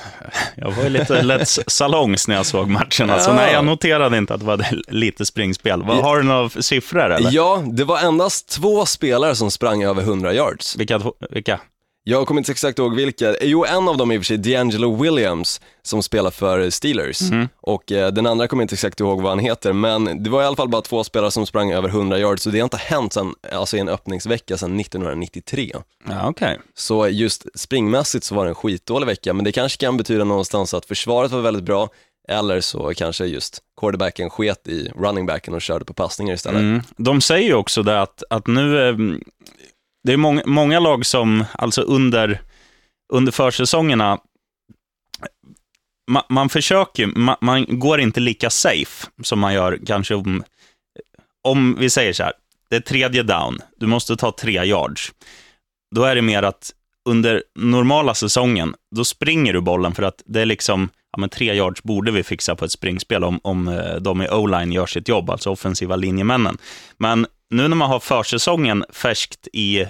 jag 0.56 0.70
var 0.70 0.82
ju 0.82 0.88
lite 0.88 1.22
lätt 1.22 1.48
salongs 1.66 2.28
när 2.28 2.34
jag 2.36 2.46
såg 2.46 2.68
matchen. 2.68 3.10
Alltså, 3.10 3.30
Ja. 3.30 3.36
nej, 3.36 3.52
jag 3.52 3.64
noterade 3.64 4.18
inte 4.18 4.34
att 4.34 4.40
det 4.40 4.46
var 4.46 4.64
lite 4.88 5.26
springspel. 5.26 5.82
Har 5.82 6.16
du 6.16 6.22
några 6.22 6.48
siffror 6.48 7.10
eller? 7.10 7.30
Ja, 7.32 7.62
det 7.72 7.84
var 7.84 7.98
endast 7.98 8.48
två 8.48 8.86
spelare 8.86 9.34
som 9.34 9.50
sprang 9.50 9.82
över 9.82 10.02
100 10.02 10.34
yards. 10.34 10.76
Vilka? 10.76 11.00
vilka? 11.30 11.60
Jag 12.08 12.26
kommer 12.26 12.40
inte 12.40 12.52
exakt 12.52 12.78
ihåg 12.78 12.94
vilka. 12.94 13.36
Jo, 13.40 13.64
en 13.64 13.88
av 13.88 13.96
dem 13.96 14.10
är 14.10 14.14
i 14.14 14.18
och 14.18 14.22
för 14.22 14.26
sig 14.26 14.36
D'Angelo 14.36 15.02
Williams 15.02 15.60
som 15.82 16.02
spelar 16.02 16.30
för 16.30 16.70
Steelers. 16.70 17.20
Och 17.60 17.92
eh, 17.92 18.12
den 18.12 18.26
andra 18.26 18.48
kommer 18.48 18.62
jag 18.62 18.64
inte 18.64 18.74
exakt 18.74 19.00
ihåg 19.00 19.22
vad 19.22 19.32
han 19.32 19.38
heter, 19.38 19.72
men 19.72 20.22
det 20.22 20.30
var 20.30 20.42
i 20.42 20.46
alla 20.46 20.56
fall 20.56 20.68
bara 20.68 20.82
två 20.82 21.04
spelare 21.04 21.30
som 21.30 21.46
sprang 21.46 21.72
över 21.72 21.88
100 21.88 22.18
yards 22.18 22.46
och 22.46 22.52
det 22.52 22.58
har 22.58 22.64
inte 22.64 22.76
hänt 22.76 23.12
sen, 23.12 23.34
alltså 23.52 23.76
i 23.76 23.80
en 23.80 23.88
öppningsvecka 23.88 24.56
sedan 24.56 24.80
1993. 24.80 25.72
Ja, 26.08 26.28
okej. 26.28 26.58
Så 26.74 27.08
just 27.08 27.46
springmässigt 27.58 28.24
så 28.24 28.34
var 28.34 28.44
det 28.44 28.50
en 28.50 28.54
skitdålig 28.54 29.06
vecka, 29.06 29.32
men 29.32 29.44
det 29.44 29.52
kanske 29.52 29.78
kan 29.78 29.96
betyda 29.96 30.24
någonstans 30.24 30.74
att 30.74 30.86
försvaret 30.86 31.32
var 31.32 31.40
väldigt 31.40 31.64
bra, 31.64 31.88
eller 32.28 32.60
så 32.60 32.92
kanske 32.96 33.24
just 33.24 33.58
quarterbacken 33.80 34.30
sket 34.30 34.68
i 34.68 34.92
runningbacken 34.96 35.54
och 35.54 35.62
körde 35.62 35.84
på 35.84 35.94
passningar 35.94 36.34
istället. 36.34 36.60
Mm. 36.60 36.82
De 36.96 37.20
säger 37.20 37.48
ju 37.48 37.54
också 37.54 37.82
det 37.82 38.02
att, 38.02 38.22
att 38.30 38.46
nu, 38.46 38.88
eh, 38.88 38.96
det 40.06 40.12
är 40.12 40.16
många, 40.16 40.42
många 40.46 40.80
lag 40.80 41.06
som, 41.06 41.44
alltså 41.52 41.82
under, 41.82 42.40
under 43.12 43.32
försäsongerna, 43.32 44.18
man, 46.10 46.22
man 46.28 46.48
försöker, 46.48 47.06
man, 47.06 47.36
man 47.40 47.66
går 47.68 48.00
inte 48.00 48.20
lika 48.20 48.50
safe 48.50 49.06
som 49.22 49.38
man 49.38 49.54
gör 49.54 49.78
kanske 49.86 50.14
om, 50.14 50.44
om 51.42 51.76
vi 51.78 51.90
säger 51.90 52.12
så 52.12 52.22
här, 52.22 52.32
det 52.70 52.76
är 52.76 52.80
tredje 52.80 53.22
down, 53.22 53.58
du 53.76 53.86
måste 53.86 54.16
ta 54.16 54.32
tre 54.32 54.64
yards. 54.64 55.12
Då 55.94 56.04
är 56.04 56.14
det 56.14 56.22
mer 56.22 56.42
att 56.42 56.72
under 57.08 57.42
normala 57.54 58.14
säsongen, 58.14 58.74
då 58.96 59.04
springer 59.04 59.52
du 59.52 59.60
bollen 59.60 59.94
för 59.94 60.02
att 60.02 60.22
det 60.26 60.40
är 60.40 60.46
liksom, 60.46 60.88
ja 61.12 61.18
men 61.18 61.28
tre 61.28 61.54
yards 61.54 61.82
borde 61.82 62.12
vi 62.12 62.22
fixa 62.22 62.56
på 62.56 62.64
ett 62.64 62.72
springspel 62.72 63.24
om, 63.24 63.40
om 63.42 63.68
eh, 63.68 63.94
de 63.94 64.22
i 64.22 64.28
o-line 64.28 64.72
gör 64.72 64.86
sitt 64.86 65.08
jobb, 65.08 65.30
alltså 65.30 65.50
offensiva 65.50 65.96
linjemännen. 65.96 66.58
Men 66.98 67.26
nu 67.50 67.68
när 67.68 67.76
man 67.76 67.90
har 67.90 68.00
försäsongen 68.00 68.84
färskt 68.92 69.48
i, 69.52 69.86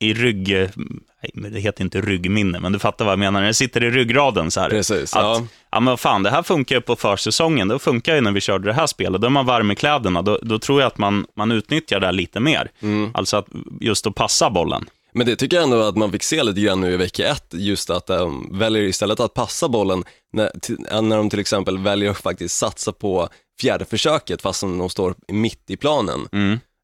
i 0.00 0.14
rygg, 0.14 0.48
nej, 1.34 1.50
det 1.50 1.60
heter 1.60 1.84
inte 1.84 2.00
ryggminne, 2.00 2.60
men 2.60 2.72
du 2.72 2.78
fattar 2.78 3.04
vad 3.04 3.12
jag 3.12 3.18
menar, 3.18 3.40
när 3.40 3.46
det 3.46 3.54
sitter 3.54 3.84
i 3.84 3.90
ryggraden 3.90 4.50
så 4.50 4.60
här. 4.60 4.70
Precis, 4.70 5.16
att, 5.16 5.22
ja. 5.22 5.46
ja. 5.70 5.80
men 5.80 5.98
fan, 5.98 6.22
det 6.22 6.30
här 6.30 6.42
funkar 6.42 6.76
ju 6.76 6.80
på 6.80 6.96
försäsongen, 6.96 7.68
det 7.68 7.78
funkar 7.78 8.14
ju 8.14 8.20
när 8.20 8.32
vi 8.32 8.40
körde 8.40 8.68
det 8.68 8.72
här 8.72 8.86
spelet, 8.86 9.20
då 9.20 9.26
är 9.26 9.30
man 9.30 9.46
varm 9.46 9.70
i 9.70 9.74
kläderna, 9.74 10.22
då, 10.22 10.38
då 10.42 10.58
tror 10.58 10.80
jag 10.80 10.86
att 10.86 10.98
man, 10.98 11.26
man 11.36 11.52
utnyttjar 11.52 12.00
det 12.00 12.06
här 12.06 12.12
lite 12.12 12.40
mer. 12.40 12.70
Alltså 13.14 13.36
att 13.36 13.46
just 13.80 14.06
att 14.06 14.14
passa 14.14 14.50
bollen. 14.50 14.86
Men 15.12 15.26
det 15.26 15.36
tycker 15.36 15.56
jag 15.56 15.64
ändå 15.64 15.82
att 15.82 15.96
man 15.96 16.12
fick 16.12 16.22
se 16.22 16.42
lite 16.42 16.60
grann 16.60 16.80
nu 16.80 16.92
i 16.92 16.96
vecka 16.96 17.28
ett, 17.28 17.46
just 17.52 17.90
att 17.90 18.06
de 18.06 18.58
väljer 18.58 18.82
istället 18.82 19.20
att 19.20 19.34
passa 19.34 19.68
bollen 19.68 20.04
när, 20.32 20.50
när 21.02 21.16
de 21.16 21.30
till 21.30 21.38
exempel 21.38 21.78
väljer 21.78 22.10
att 22.10 22.18
faktiskt 22.18 22.56
satsa 22.56 22.92
på 22.92 23.28
fjärde 23.60 23.84
försöket 23.84 24.42
fast 24.42 24.60
de 24.60 24.90
står 24.90 25.14
mitt 25.28 25.70
i 25.70 25.76
planen. 25.76 26.28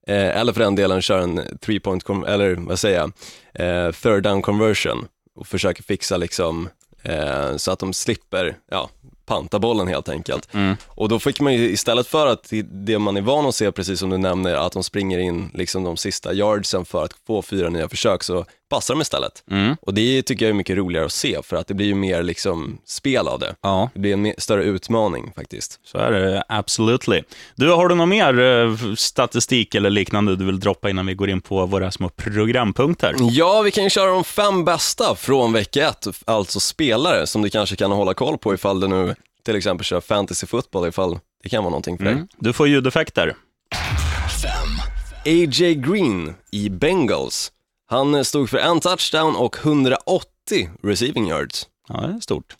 Eh, 0.07 0.37
eller 0.41 0.53
för 0.53 0.61
den 0.61 0.75
delen 0.75 1.03
kör 1.03 1.19
en 1.19 1.59
three 1.61 1.81
point, 1.81 2.09
eller 2.09 2.55
vad 2.55 2.79
säger 2.79 2.99
jag, 2.99 3.13
eh, 3.55 3.93
third 3.93 4.23
down 4.23 4.43
conversion 4.43 5.07
och 5.35 5.47
försöker 5.47 5.83
fixa 5.83 6.17
liksom 6.17 6.69
eh, 7.03 7.57
så 7.57 7.71
att 7.71 7.79
de 7.79 7.93
slipper, 7.93 8.57
ja, 8.71 8.91
panta 9.27 9.59
bollen 9.59 9.89
helt 9.89 10.09
enkelt. 10.09 10.49
Och 10.87 11.09
då 11.09 11.19
fick 11.19 11.41
man 11.41 11.55
ju 11.55 11.71
istället 11.71 12.07
för 12.07 12.27
att 12.27 12.53
det 12.71 12.99
man 12.99 13.17
är 13.17 13.21
van 13.21 13.47
att 13.47 13.55
se, 13.55 13.73
precis 13.73 13.99
som 14.01 14.11
du 14.11 14.19
nämner, 14.19 14.55
att 14.55 14.73
de 14.73 14.83
springer 14.85 15.19
in 15.19 15.51
liksom 15.55 15.85
de 15.85 15.97
sista 15.97 16.35
yardsen 16.35 16.85
för 16.85 17.05
att 17.05 17.13
få 17.27 17.43
fyra 17.43 17.69
nya 17.69 17.89
försök, 17.89 18.23
så 18.23 18.45
passar 18.73 18.95
de 18.95 19.01
istället. 19.01 19.45
Och 19.81 19.95
det 19.95 20.23
tycker 20.23 20.45
jag 20.45 20.51
är 20.51 20.55
mycket 20.55 20.77
roligare 20.77 21.07
att 21.07 21.13
se, 21.13 21.39
för 21.43 21.57
att 21.57 21.67
det 21.67 21.75
blir 21.75 21.87
ju 21.87 21.95
mer 21.95 22.23
liksom 22.23 22.79
spel 22.85 23.29
av 23.29 23.39
det. 23.39 23.55
Ja. 23.63 23.91
Det 23.95 24.01
blir 24.01 24.13
en 24.13 24.35
större 24.39 24.65
utmaning 24.65 25.33
faktiskt. 25.37 25.81
Så 25.85 25.99
är 25.99 26.11
det, 26.13 26.45
absolutely. 26.49 27.23
Du, 27.55 27.71
har 27.71 27.89
du 27.89 27.95
någon 27.95 28.09
mer 28.09 28.41
eh, 28.41 28.95
statistik 28.97 29.75
eller 29.75 29.91
liknande 29.91 30.37
du 30.37 30.45
vill 30.45 30.61
droppa 30.61 30.91
innan 30.91 31.07
vi 31.07 31.15
går 31.15 31.31
in 31.31 31.41
på 31.41 31.67
våra 31.67 31.91
små 31.91 32.09
programpunkter? 32.09 33.15
Ja, 33.21 33.63
vi 33.63 33.71
kan 33.71 33.85
ju 33.85 33.91
köra 33.91 34.11
de 34.11 34.25
fem 34.25 34.65
bästa 34.65 35.15
från 35.15 35.53
vecka 35.53 35.89
ett, 35.89 36.07
alltså 36.25 36.61
spelare 36.61 37.27
som 37.27 37.43
du 37.43 37.51
kanske 37.51 37.77
kan 37.77 37.93
hålla 37.93 38.15
koll 38.15 38.39
på 38.39 38.55
ifall 38.55 38.81
du 38.81 38.89
nu 38.89 39.15
till 39.45 39.57
exempel 39.57 39.85
kör 39.85 40.01
fantasy 40.01 40.47
football, 40.47 40.89
ifall 40.89 41.19
det 41.43 41.49
kan 41.49 41.65
vara 41.65 41.71
någonting 41.71 41.97
för 41.99 42.05
dig. 42.05 42.15
Mm. 42.15 42.29
Du 42.39 42.53
får 42.53 42.69
ljudeffekter. 42.69 43.35
A.J. 45.25 45.75
Green 45.75 46.35
i 46.51 46.71
Bengals. 46.71 47.52
Han 47.93 48.25
stod 48.25 48.51
för 48.51 48.59
en 48.59 48.81
touchdown 48.81 49.37
och 49.37 49.57
180 49.57 50.27
receiving 50.83 51.29
yards. 51.29 51.67
Ja, 51.89 52.01
det 52.01 52.15
är 52.15 52.21
stort. 52.21 52.57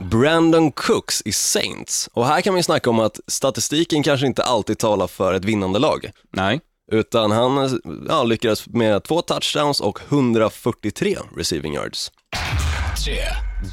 Brandon 0.00 0.72
Cooks 0.72 1.22
i 1.24 1.32
Saints. 1.32 2.08
Och 2.12 2.26
här 2.26 2.40
kan 2.40 2.54
vi 2.54 2.62
snacka 2.62 2.90
om 2.90 3.00
att 3.00 3.20
statistiken 3.26 4.02
kanske 4.02 4.26
inte 4.26 4.42
alltid 4.42 4.78
talar 4.78 5.06
för 5.06 5.34
ett 5.34 5.44
vinnande 5.44 5.78
lag. 5.78 6.10
Nej. 6.32 6.60
utan 6.92 7.30
han 7.30 7.80
ja, 8.08 8.24
lyckades 8.24 8.66
med 8.66 9.02
två 9.02 9.22
touchdowns 9.22 9.80
och 9.80 10.00
143 10.08 11.18
receiving 11.36 11.74
yards. 11.74 12.12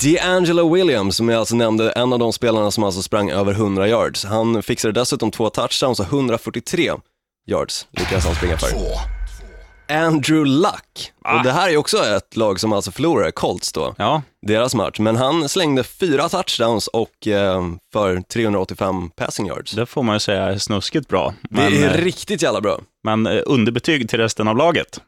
D'Angelo 0.02 0.74
Williams, 0.74 1.16
som 1.16 1.30
jag 1.30 1.40
alltså 1.40 1.56
nämnde, 1.56 1.92
en 1.92 2.14
av 2.14 2.20
de 2.20 2.34
spelarna 2.34 2.72
som 2.72 2.84
alltså 2.84 3.02
sprang 3.02 3.30
över 3.30 3.52
100 3.52 3.88
yards. 3.88 4.26
Han 4.26 4.64
fixade 4.64 5.00
dessutom 5.00 5.32
två 5.32 5.50
touchdowns 5.50 6.00
och 6.00 6.06
143 6.06 6.92
yards 7.48 7.88
lyckades 7.92 8.26
han 8.26 8.36
springa 8.36 8.58
för. 8.58 8.68
Andrew 9.90 10.46
Luck, 10.52 11.12
och 11.38 11.44
det 11.44 11.52
här 11.52 11.70
är 11.70 11.78
också 11.78 11.98
ett 12.06 12.36
lag 12.36 12.60
som 12.60 12.74
alltså 12.74 12.92
förlorade, 12.92 13.32
Colts 13.32 13.72
då, 13.72 13.96
Ja, 13.98 14.22
deras 14.42 14.76
match. 14.76 15.00
Men 15.00 15.16
han 15.16 15.50
slängde 15.50 15.84
fyra 15.84 16.30
touchdowns 16.30 16.88
och 16.88 17.28
eh, 17.28 17.62
för 17.94 18.22
385 18.22 19.10
passing 19.16 19.48
yards. 19.48 19.72
det 19.72 19.86
får 19.86 20.04
man 20.04 20.16
ju 20.16 20.20
säga 20.20 20.44
är 20.44 20.58
snuskigt 20.58 21.08
bra. 21.08 21.34
Det 21.42 21.56
Men, 21.62 21.74
är 21.84 21.98
eh, 21.98 22.04
riktigt 22.04 22.42
jävla 22.42 22.62
bra. 22.62 22.80
men 23.04 23.28
eh, 23.28 23.42
underbetyg 23.46 24.10
till 24.10 24.20
resten 24.20 24.48
av 24.48 24.58
laget. 24.58 25.00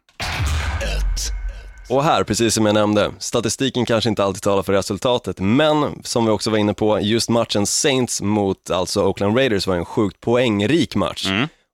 Och 1.89 2.03
här, 2.03 2.24
precis 2.24 2.53
som 2.53 2.65
jag 2.65 2.74
nämnde, 2.74 3.12
statistiken 3.20 3.86
kanske 3.86 4.10
inte 4.10 4.24
alltid 4.24 4.41
talar 4.41 4.63
för 4.63 4.74
resultatet, 4.74 5.39
men 5.39 6.03
som 6.03 6.25
vi 6.25 6.32
också 6.32 6.50
var 6.51 6.58
inne 6.58 6.74
på, 6.74 7.00
just 7.01 7.29
matchen 7.29 7.65
Saints 7.65 8.22
mot 8.22 8.70
alltså 8.72 9.03
Oakland 9.03 9.38
Raiders 9.38 9.67
var 9.67 9.75
en 9.75 9.86
sjukt 9.86 10.20
poängrik 10.22 10.96
match. 10.96 11.27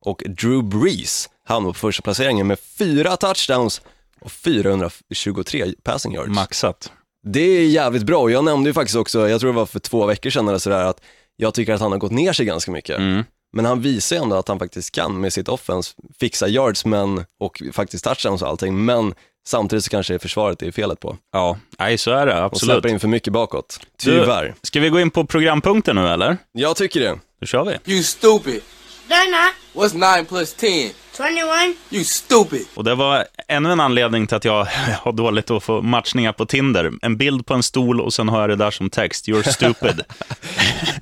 Och 0.05 0.23
Drew 0.25 0.63
Brees 0.63 1.29
hamnade 1.51 1.73
på 1.73 1.79
första 1.79 2.01
placeringen 2.03 2.47
med 2.47 2.59
fyra 2.59 3.17
touchdowns 3.17 3.81
och 4.21 4.31
423 4.31 5.73
passing 5.83 6.13
yards. 6.13 6.29
Maxat. 6.35 6.91
Det 7.23 7.41
är 7.41 7.65
jävligt 7.65 8.03
bra 8.03 8.19
och 8.21 8.31
jag 8.31 8.43
nämnde 8.43 8.69
ju 8.69 8.73
faktiskt 8.73 8.97
också, 8.97 9.29
jag 9.29 9.39
tror 9.39 9.51
det 9.51 9.55
var 9.57 9.65
för 9.65 9.79
två 9.79 10.05
veckor 10.05 10.29
sedan 10.29 10.47
eller 10.47 10.57
sådär, 10.59 10.83
att 10.85 11.01
jag 11.35 11.53
tycker 11.53 11.73
att 11.73 11.81
han 11.81 11.91
har 11.91 11.99
gått 11.99 12.11
ner 12.11 12.33
sig 12.33 12.45
ganska 12.45 12.71
mycket. 12.71 12.97
Mm. 12.99 13.23
Men 13.53 13.65
han 13.65 13.81
visar 13.81 14.15
ju 14.15 14.21
ändå 14.21 14.35
att 14.35 14.47
han 14.47 14.59
faktiskt 14.59 14.91
kan 14.91 15.21
med 15.21 15.33
sitt 15.33 15.47
offense 15.49 15.93
fixa 16.19 16.47
yards 16.47 16.85
men, 16.85 17.25
och 17.39 17.61
faktiskt 17.73 18.03
touchdowns 18.03 18.41
och 18.41 18.47
allting, 18.47 18.85
men 18.85 19.13
samtidigt 19.47 19.83
så 19.85 19.89
kanske 19.89 20.13
det 20.13 20.17
är 20.17 20.19
försvaret 20.19 20.59
det 20.59 20.67
är 20.67 20.71
felet 20.71 20.99
på. 20.99 21.17
Ja, 21.31 21.57
nej 21.79 21.97
så 21.97 22.11
är 22.11 22.25
det 22.25 22.33
Och 22.39 22.43
absolut. 22.45 22.73
släpper 22.73 22.89
in 22.89 22.99
för 22.99 23.07
mycket 23.07 23.33
bakåt. 23.33 23.79
Du- 23.81 23.87
Tyvärr. 24.19 24.55
Ska 24.61 24.79
vi 24.79 24.89
gå 24.89 24.99
in 24.99 25.11
på 25.11 25.25
programpunkten 25.25 25.95
nu 25.95 26.07
eller? 26.07 26.37
Jag 26.51 26.75
tycker 26.75 26.99
det. 26.99 27.19
Då 27.39 27.45
kör 27.47 27.65
vi. 27.85 27.93
You 27.93 28.03
stupid. 28.03 28.61
They're 29.09 29.31
not. 29.31 29.53
What's 29.91 30.17
9 30.17 30.25
plus 30.25 30.53
10? 30.53 30.89
21. 31.17 31.75
You 31.89 32.03
stupid. 32.03 32.65
Och 32.75 32.83
det 32.83 32.95
var 32.95 33.25
ännu 33.47 33.71
en 33.71 33.79
anledning 33.79 34.27
till 34.27 34.37
att 34.37 34.45
jag 34.45 34.65
har 35.01 35.11
dåligt 35.11 35.51
att 35.51 35.63
få 35.63 35.81
matchningar 35.81 36.31
på 36.33 36.45
Tinder. 36.45 36.91
En 37.01 37.17
bild 37.17 37.45
på 37.45 37.53
en 37.53 37.63
stol 37.63 38.01
och 38.01 38.13
sen 38.13 38.29
har 38.29 38.41
jag 38.41 38.49
det 38.49 38.55
där 38.55 38.71
som 38.71 38.89
text. 38.89 39.27
You're 39.27 39.49
stupid. 39.51 40.01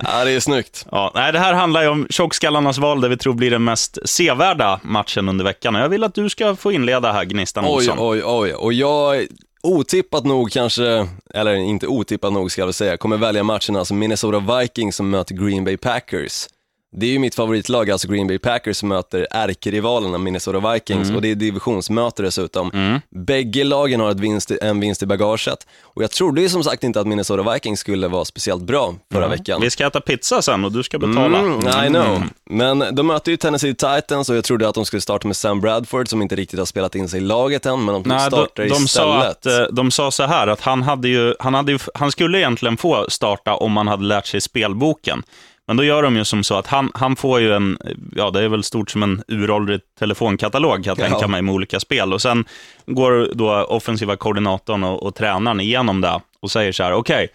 Ja, 0.02 0.24
det 0.24 0.30
är 0.30 0.40
snyggt. 0.40 0.86
ja, 0.90 1.12
nej, 1.14 1.32
det 1.32 1.38
här 1.38 1.54
handlar 1.54 1.82
ju 1.82 1.88
om 1.88 2.06
tjockskallarnas 2.10 2.78
val, 2.78 3.00
där 3.00 3.08
vi 3.08 3.16
tror 3.16 3.34
blir 3.34 3.50
den 3.50 3.64
mest 3.64 3.98
sevärda 4.04 4.80
matchen 4.82 5.28
under 5.28 5.44
veckan. 5.44 5.74
Och 5.76 5.80
jag 5.82 5.88
vill 5.88 6.04
att 6.04 6.14
du 6.14 6.28
ska 6.28 6.56
få 6.56 6.72
inleda 6.72 7.12
här, 7.12 7.24
Gnistan 7.24 7.64
Oj, 7.64 7.70
Olsson. 7.70 7.96
oj, 8.00 8.22
oj. 8.24 8.54
Och 8.54 8.72
jag, 8.72 9.26
otippat 9.62 10.24
nog 10.24 10.50
kanske, 10.52 11.08
eller 11.34 11.54
inte 11.54 11.86
otippat 11.86 12.32
nog 12.32 12.52
ska 12.52 12.60
jag 12.60 12.66
väl 12.66 12.74
säga, 12.74 12.96
kommer 12.96 13.16
välja 13.16 13.42
matchen 13.42 13.76
alltså 13.76 13.94
Minnesota 13.94 14.58
Vikings 14.58 14.96
som 14.96 15.10
möter 15.10 15.34
Green 15.34 15.64
Bay 15.64 15.76
Packers. 15.76 16.46
Det 16.92 17.06
är 17.06 17.10
ju 17.10 17.18
mitt 17.18 17.34
favoritlag, 17.34 17.90
alltså 17.90 18.08
Green 18.08 18.26
Bay 18.26 18.38
Packers 18.38 18.76
som 18.76 18.88
möter 18.88 19.26
ärkerivalerna 19.30 20.18
Minnesota 20.18 20.72
Vikings 20.72 21.10
och 21.10 21.22
det 21.22 21.30
är 21.30 21.34
divisionsmöte 21.34 22.22
dessutom. 22.22 23.00
Bägge 23.10 23.64
lagen 23.64 24.00
har 24.00 24.10
ett 24.10 24.20
vinst, 24.20 24.50
en 24.50 24.80
vinst 24.80 25.02
i 25.02 25.06
bagaget 25.06 25.66
och 25.82 26.02
jag 26.02 26.10
trodde 26.10 26.40
ju 26.40 26.48
som 26.48 26.64
sagt 26.64 26.84
inte 26.84 27.00
att 27.00 27.06
Minnesota 27.06 27.52
Vikings 27.52 27.80
skulle 27.80 28.08
vara 28.08 28.24
speciellt 28.24 28.62
bra 28.62 28.94
förra 29.12 29.28
veckan. 29.28 29.60
Vi 29.60 29.70
ska 29.70 29.86
äta 29.86 30.00
pizza 30.00 30.42
sen 30.42 30.64
och 30.64 30.72
du 30.72 30.82
ska 30.82 30.98
betala. 30.98 31.38
Mm, 31.38 31.84
I 31.84 31.88
know. 31.88 32.22
Men 32.44 32.84
de 32.94 33.06
möter 33.06 33.30
ju 33.30 33.36
Tennessee 33.36 33.74
Titans 33.74 34.28
och 34.28 34.36
jag 34.36 34.44
trodde 34.44 34.68
att 34.68 34.74
de 34.74 34.84
skulle 34.84 35.00
starta 35.00 35.26
med 35.28 35.36
Sam 35.36 35.60
Bradford 35.60 36.08
som 36.08 36.22
inte 36.22 36.36
riktigt 36.36 36.58
har 36.58 36.66
spelat 36.66 36.94
in 36.94 37.08
sig 37.08 37.20
i 37.20 37.22
laget 37.22 37.66
än, 37.66 37.84
men 37.84 37.94
de 37.94 38.02
Nej, 38.08 38.20
startar 38.20 38.62
de, 38.62 38.68
de, 38.68 38.88
sa 38.88 39.28
istället. 39.28 39.62
att, 39.62 39.68
eh, 39.68 39.74
de 39.74 39.90
sa 39.90 40.10
så 40.10 40.22
här, 40.22 40.46
att 40.46 40.60
han, 40.60 40.82
hade 40.82 41.08
ju, 41.08 41.34
han, 41.38 41.54
hade 41.54 41.72
ju, 41.72 41.78
han 41.94 42.12
skulle 42.12 42.38
egentligen 42.38 42.76
få 42.76 43.06
starta 43.08 43.54
om 43.54 43.76
han 43.76 43.88
hade 43.88 44.04
lärt 44.04 44.26
sig 44.26 44.40
spelboken. 44.40 45.22
Men 45.70 45.76
då 45.76 45.84
gör 45.84 46.02
de 46.02 46.16
ju 46.16 46.24
som 46.24 46.44
så 46.44 46.54
att 46.54 46.66
han, 46.66 46.90
han 46.94 47.16
får 47.16 47.40
ju 47.40 47.52
en, 47.54 47.78
ja 48.16 48.30
det 48.30 48.42
är 48.42 48.48
väl 48.48 48.62
stort 48.62 48.90
som 48.90 49.02
en 49.02 49.22
uråldrig 49.28 49.80
telefonkatalog 49.98 50.84
kan 50.84 50.94
jag 50.96 50.98
Ja. 50.98 51.10
tänka 51.10 51.28
mig 51.28 51.42
med 51.42 51.54
olika 51.54 51.80
spel. 51.80 52.12
Och 52.12 52.22
sen 52.22 52.44
går 52.86 53.28
då 53.34 53.64
offensiva 53.64 54.16
koordinatorn 54.16 54.84
och, 54.84 55.02
och 55.02 55.14
tränaren 55.14 55.60
igenom 55.60 56.00
det 56.00 56.20
och 56.42 56.50
säger 56.50 56.72
så 56.72 56.82
här, 56.82 56.92
okej, 56.92 57.28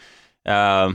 eh, 0.48 0.90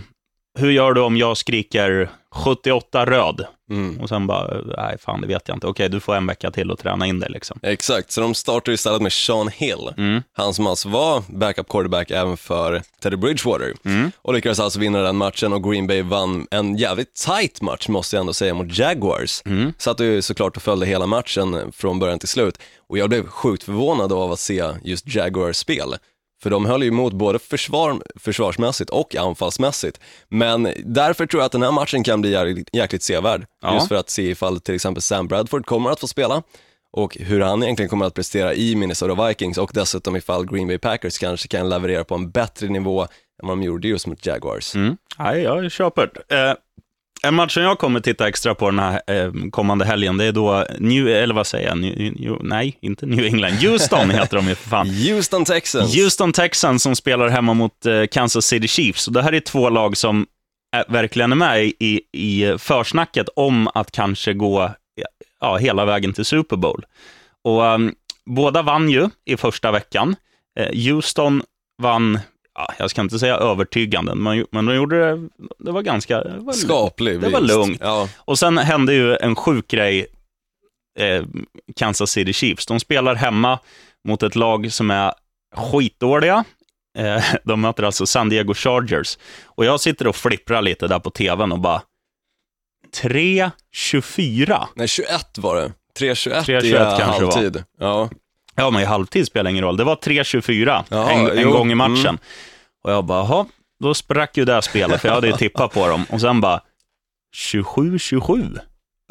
hur 0.58 0.70
gör 0.70 0.92
du 0.92 1.00
om 1.00 1.16
jag 1.16 1.36
skriker 1.36 2.08
78 2.34 3.06
röd? 3.06 3.46
Mm. 3.70 4.00
Och 4.00 4.08
sen 4.08 4.26
bara, 4.26 4.60
nej 4.76 4.96
fan 4.98 5.20
det 5.20 5.26
vet 5.26 5.48
jag 5.48 5.56
inte. 5.56 5.66
Okej, 5.66 5.88
du 5.88 6.00
får 6.00 6.14
en 6.14 6.26
vecka 6.26 6.50
till 6.50 6.70
att 6.70 6.78
träna 6.78 7.06
in 7.06 7.20
dig 7.20 7.30
liksom. 7.30 7.58
Exakt, 7.62 8.12
så 8.12 8.20
de 8.20 8.34
startar 8.34 8.72
istället 8.72 9.02
med 9.02 9.12
Sean 9.12 9.48
Hill, 9.48 9.90
Mm. 9.96 10.22
han 10.32 10.54
som 10.54 10.66
alltså 10.66 10.88
var 10.88 11.22
backup 11.28 11.68
quarterback 11.68 12.10
även 12.10 12.36
för 12.36 12.82
Teddy 13.02 13.16
Bridgewater. 13.16 13.74
Mm. 13.84 14.10
Och 14.22 14.34
lyckades 14.34 14.60
alltså 14.60 14.78
vinna 14.80 14.98
den 15.02 15.16
matchen 15.16 15.52
och 15.52 15.62
Green 15.70 15.86
Bay 15.86 16.02
vann 16.02 16.46
en 16.50 16.76
jävligt 16.76 17.14
tight 17.14 17.62
match 17.62 17.88
måste 17.88 18.16
jag 18.16 18.20
ändå 18.20 18.32
säga 18.32 18.54
mot 18.54 18.78
Jaguars. 18.78 19.42
Mm. 19.44 19.72
Satt 19.78 20.00
ju 20.00 20.22
såklart 20.22 20.56
och 20.56 20.62
följde 20.62 20.86
hela 20.86 21.06
matchen 21.06 21.72
från 21.72 21.98
början 21.98 22.18
till 22.18 22.28
slut 22.28 22.58
och 22.88 22.98
jag 22.98 23.08
blev 23.08 23.26
sjukt 23.26 23.62
förvånad 23.62 24.12
av 24.12 24.32
att 24.32 24.40
se 24.40 24.64
just 24.82 25.14
Jaguars 25.14 25.56
spel. 25.56 25.94
För 26.42 26.50
de 26.50 26.66
höll 26.66 26.82
ju 26.82 26.88
emot 26.88 27.12
både 27.12 27.38
försvar, 27.38 28.02
försvarsmässigt 28.16 28.90
och 28.90 29.16
anfallsmässigt. 29.16 30.00
Men 30.28 30.68
därför 30.84 31.26
tror 31.26 31.40
jag 31.40 31.46
att 31.46 31.52
den 31.52 31.62
här 31.62 31.72
matchen 31.72 32.04
kan 32.04 32.20
bli 32.20 32.64
jäkligt, 32.72 33.02
sevärd. 33.02 33.46
Ja. 33.62 33.74
Just 33.74 33.88
för 33.88 33.94
att 33.94 34.10
se 34.10 34.30
ifall 34.30 34.60
till 34.60 34.74
exempel 34.74 35.02
Sam 35.02 35.28
Bradford 35.28 35.66
kommer 35.66 35.90
att 35.90 36.00
få 36.00 36.06
spela 36.06 36.42
och 36.92 37.16
hur 37.20 37.40
han 37.40 37.62
egentligen 37.62 37.88
kommer 37.88 38.06
att 38.06 38.14
prestera 38.14 38.54
i 38.54 38.76
Minnesota 38.76 39.28
Vikings 39.28 39.58
och 39.58 39.70
dessutom 39.74 40.16
ifall 40.16 40.46
Green 40.46 40.66
Bay 40.66 40.78
Packers 40.78 41.18
kanske 41.18 41.48
kan 41.48 41.68
leverera 41.68 42.04
på 42.04 42.14
en 42.14 42.30
bättre 42.30 42.68
nivå 42.68 43.02
än 43.02 43.48
vad 43.48 43.50
de 43.50 43.62
gjorde 43.62 43.88
just 43.88 44.06
mot 44.06 44.26
Jaguars. 44.26 44.74
Mm. 44.74 44.96
Nej, 45.18 45.42
jag 45.42 45.72
köper. 45.72 46.10
Eh, 46.28 46.54
en 47.22 47.34
match 47.34 47.54
som 47.54 47.62
jag 47.62 47.78
kommer 47.78 48.00
titta 48.00 48.28
extra 48.28 48.54
på 48.54 48.70
den 48.70 48.78
här 48.78 49.02
eh, 49.06 49.32
kommande 49.50 49.84
helgen, 49.84 50.16
det 50.16 50.24
är 50.24 50.32
då 50.32 50.66
New, 50.78 51.08
eller 51.08 51.34
vad 51.34 51.46
säger 51.46 51.68
jag, 51.68 51.78
New, 51.78 52.12
New, 52.20 52.38
nej, 52.40 52.78
inte 52.80 53.06
New 53.06 53.24
England, 53.24 53.52
Houston 53.52 54.10
heter 54.10 54.36
de 54.36 54.48
ju 54.48 54.54
för 54.54 54.68
fan. 54.68 54.90
Houston 54.90 55.44
Texans. 55.44 55.96
Houston 55.96 56.32
Texans 56.32 56.82
som 56.82 56.96
spelar 56.96 57.28
hemma 57.28 57.54
mot 57.54 57.86
eh, 57.86 58.06
Kansas 58.06 58.46
City 58.46 58.68
Chiefs. 58.68 59.06
Och 59.06 59.12
det 59.12 59.22
här 59.22 59.34
är 59.34 59.40
två 59.40 59.70
lag 59.70 59.96
som 59.96 60.26
är, 60.76 60.84
verkligen 60.88 61.32
är 61.32 61.36
med 61.36 61.64
i, 61.64 62.00
i 62.12 62.58
försnacket 62.58 63.28
om 63.36 63.68
att 63.74 63.90
kanske 63.90 64.32
gå 64.32 64.70
ja, 65.40 65.56
hela 65.56 65.84
vägen 65.84 66.12
till 66.12 66.24
Super 66.24 66.56
Bowl. 66.56 66.84
Och 67.44 67.66
ehm, 67.66 67.94
båda 68.26 68.62
vann 68.62 68.90
ju 68.90 69.08
i 69.24 69.36
första 69.36 69.70
veckan. 69.70 70.16
Eh, 70.58 70.92
Houston 70.92 71.42
vann, 71.82 72.18
jag 72.78 72.90
ska 72.90 73.00
inte 73.00 73.18
säga 73.18 73.36
övertygande, 73.36 74.14
men, 74.14 74.46
men 74.50 74.66
de 74.66 74.74
gjorde 74.74 74.98
det, 74.98 75.28
det 75.58 75.72
var 75.72 75.82
ganska... 75.82 76.20
Det 76.24 76.38
var, 76.38 76.52
Skaplig 76.52 77.20
Det 77.20 77.28
var 77.28 77.40
lugnt. 77.40 77.78
Ja. 77.80 78.08
och 78.16 78.38
sen 78.38 78.58
hände 78.58 78.94
ju 78.94 79.16
en 79.16 79.36
sjuk 79.36 79.68
grej, 79.68 80.06
eh, 80.98 81.24
Kansas 81.76 82.10
City 82.10 82.32
Chiefs. 82.32 82.66
De 82.66 82.80
spelar 82.80 83.14
hemma 83.14 83.58
mot 84.08 84.22
ett 84.22 84.36
lag 84.36 84.72
som 84.72 84.90
är 84.90 85.12
skitdåliga. 85.56 86.44
Eh, 86.98 87.24
de 87.44 87.60
möter 87.60 87.82
alltså 87.82 88.06
San 88.06 88.28
Diego 88.28 88.54
Chargers. 88.54 89.18
Och 89.44 89.64
jag 89.64 89.80
sitter 89.80 90.06
och 90.06 90.16
flipprar 90.16 90.62
lite 90.62 90.88
där 90.88 90.98
på 90.98 91.10
tvn 91.10 91.52
och 91.52 91.60
bara, 91.60 91.82
3-24. 93.02 94.66
Nej, 94.74 94.88
21 94.88 95.38
var 95.38 95.56
det. 95.56 95.72
3-21 96.00 96.42
3-21 96.42 96.64
i 96.64 96.72
var. 96.72 97.00
halvtid. 97.00 97.64
Ja. 97.78 98.10
Ja, 98.54 98.70
men 98.70 98.82
i 98.82 98.84
halvtid 98.84 99.26
spelar 99.26 99.50
ingen 99.50 99.64
roll. 99.64 99.76
Det 99.76 99.84
var 99.84 99.96
3-24 99.96 100.84
Jaha, 100.88 101.10
en, 101.10 101.26
en 101.30 101.40
jo, 101.42 101.50
gång 101.50 101.72
i 101.72 101.74
matchen. 101.74 102.06
mm. 102.06 102.18
Och 102.84 102.92
jag 102.92 103.04
bara, 103.04 103.18
jaha, 103.18 103.46
då 103.80 103.94
sprack 103.94 104.36
ju 104.36 104.44
det 104.44 104.52
här 104.52 104.60
spelet, 104.60 105.00
för 105.00 105.08
jag 105.08 105.14
hade 105.14 105.26
ju 105.26 105.32
tippat 105.32 105.72
på 105.72 105.88
dem. 105.88 106.04
Och 106.10 106.20
sen 106.20 106.40
bara, 106.40 106.60
27-27. 107.36 108.58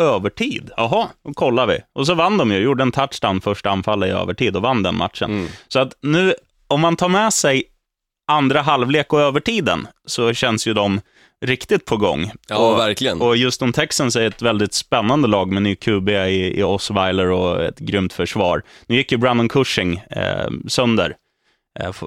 Övertid. 0.01 0.71
Jaha, 0.77 1.07
då 1.25 1.33
kollar 1.33 1.67
vi. 1.67 1.79
Och 1.93 2.07
så 2.07 2.13
vann 2.13 2.37
de 2.37 2.51
ju, 2.51 2.57
gjorde 2.57 2.83
en 2.83 2.91
touchdown 2.91 3.41
första 3.41 3.69
anfallet 3.69 4.09
i 4.09 4.11
övertid 4.11 4.55
och 4.55 4.61
vann 4.61 4.83
den 4.83 4.97
matchen. 4.97 5.31
Mm. 5.31 5.47
Så 5.67 5.79
att 5.79 5.93
nu, 6.01 6.33
om 6.67 6.81
man 6.81 6.95
tar 6.95 7.09
med 7.09 7.33
sig 7.33 7.63
andra 8.31 8.61
halvlek 8.61 9.13
och 9.13 9.21
övertiden, 9.21 9.87
så 10.05 10.33
känns 10.33 10.67
ju 10.67 10.73
de 10.73 11.01
riktigt 11.45 11.85
på 11.85 11.97
gång. 11.97 12.31
Ja, 12.47 12.57
och, 12.57 12.79
verkligen. 12.79 13.21
Och 13.21 13.37
just 13.37 13.59
de 13.59 13.73
Texans 13.73 14.15
är 14.15 14.27
ett 14.27 14.41
väldigt 14.41 14.73
spännande 14.73 15.27
lag 15.27 15.51
med 15.51 15.61
ny 15.63 15.75
QB 15.75 16.09
i, 16.09 16.59
i 16.59 16.63
Osweiler 16.63 17.31
och 17.31 17.63
ett 17.63 17.79
grymt 17.79 18.13
försvar. 18.13 18.63
Nu 18.87 18.95
gick 18.95 19.11
ju 19.11 19.17
Brandon 19.17 19.49
Cushing 19.49 19.97
eh, 20.09 20.49
sönder 20.67 21.15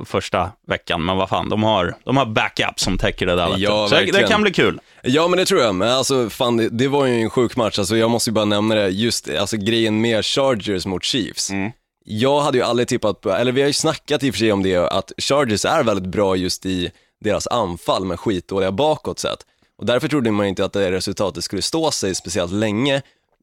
första 0.05 0.51
veckan, 0.67 1.05
men 1.05 1.17
vad 1.17 1.29
fan, 1.29 1.49
de 1.49 1.63
har, 1.63 1.95
de 2.05 2.17
har 2.17 2.27
backup 2.27 2.81
som 2.81 2.99
täcker 2.99 3.27
det 3.27 3.37
där. 3.37 3.55
Ja, 3.59 3.89
Så 3.89 3.95
det, 3.95 4.29
kan 4.29 4.43
bli 4.43 4.53
kul. 4.53 4.81
Ja 5.03 5.29
men 5.29 5.39
det 5.39 5.47
tror 5.47 5.61
jag, 5.61 5.75
men 5.75 5.89
alltså 5.89 6.31
fan 6.31 6.57
det, 6.57 6.69
det 6.69 6.89
var 6.89 7.07
ju 7.07 7.21
en 7.23 7.31
sjuk 7.31 7.57
match, 7.57 7.79
alltså 7.79 7.97
jag 7.97 8.11
måste 8.11 8.31
ju 8.31 8.35
bara 8.35 8.45
nämna 8.45 8.75
det, 8.75 8.89
just 8.89 9.29
alltså 9.29 9.57
grejen 9.57 10.01
med 10.01 10.25
Chargers 10.25 10.87
mot 10.87 11.05
Chiefs. 11.05 11.51
Jag 12.05 12.41
hade 12.41 12.59
ju 12.59 12.65
aldrig 12.65 12.89
tippat 12.89 13.21
på, 13.21 13.31
eller 13.31 13.53
vi 13.53 13.61
har 13.61 13.69
ju 13.69 13.73
snackat 13.73 14.23
i 14.23 14.31
och 14.31 14.35
för 14.35 14.39
sig 14.39 14.53
om 14.53 14.63
det, 14.63 14.77
att 14.77 15.13
Chargers 15.19 15.65
är 15.65 15.85
väldigt 15.85 16.07
bra 16.07 16.37
just 16.37 16.67
i 16.67 16.91
deras 17.21 17.47
anfall 17.47 18.05
med 18.05 18.21
skitdåliga 18.21 18.73
bakåt 18.73 19.19
sett. 19.19 19.47
Och 19.79 19.87
därför 19.87 20.09
trodde 20.09 20.31
man 20.31 20.47
inte 20.47 20.65
att 20.65 20.73
det 20.73 20.91
resultatet 20.93 21.45
skulle 21.45 21.63
stå 21.63 21.91
sig 21.91 22.15
speciellt 22.15 22.53
länge, 22.53 23.03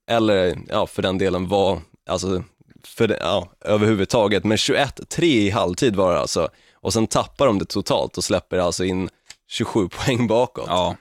eller 0.10 0.58
ja, 0.70 0.88
för 0.88 1.02
den 1.02 1.18
delen 1.18 1.48
vara 1.48 1.80
alltså, 2.10 2.44
för 2.84 3.08
det, 3.08 3.18
ja, 3.22 3.48
överhuvudtaget. 3.62 4.44
Men 4.44 4.58
21-3 4.58 5.24
i 5.24 5.50
halvtid 5.50 5.96
var 5.96 6.14
det 6.14 6.20
alltså. 6.20 6.50
Och 6.82 6.94
sen 6.94 7.08
tappar 7.08 7.46
de 7.48 7.60
det 7.60 7.66
totalt 7.66 8.18
och 8.18 8.24
släpper 8.24 8.58
alltså 8.58 8.86
in 8.86 9.10
27 9.50 9.88
poäng 10.06 10.28
bakåt. 10.28 10.66
Ja, 10.68 10.96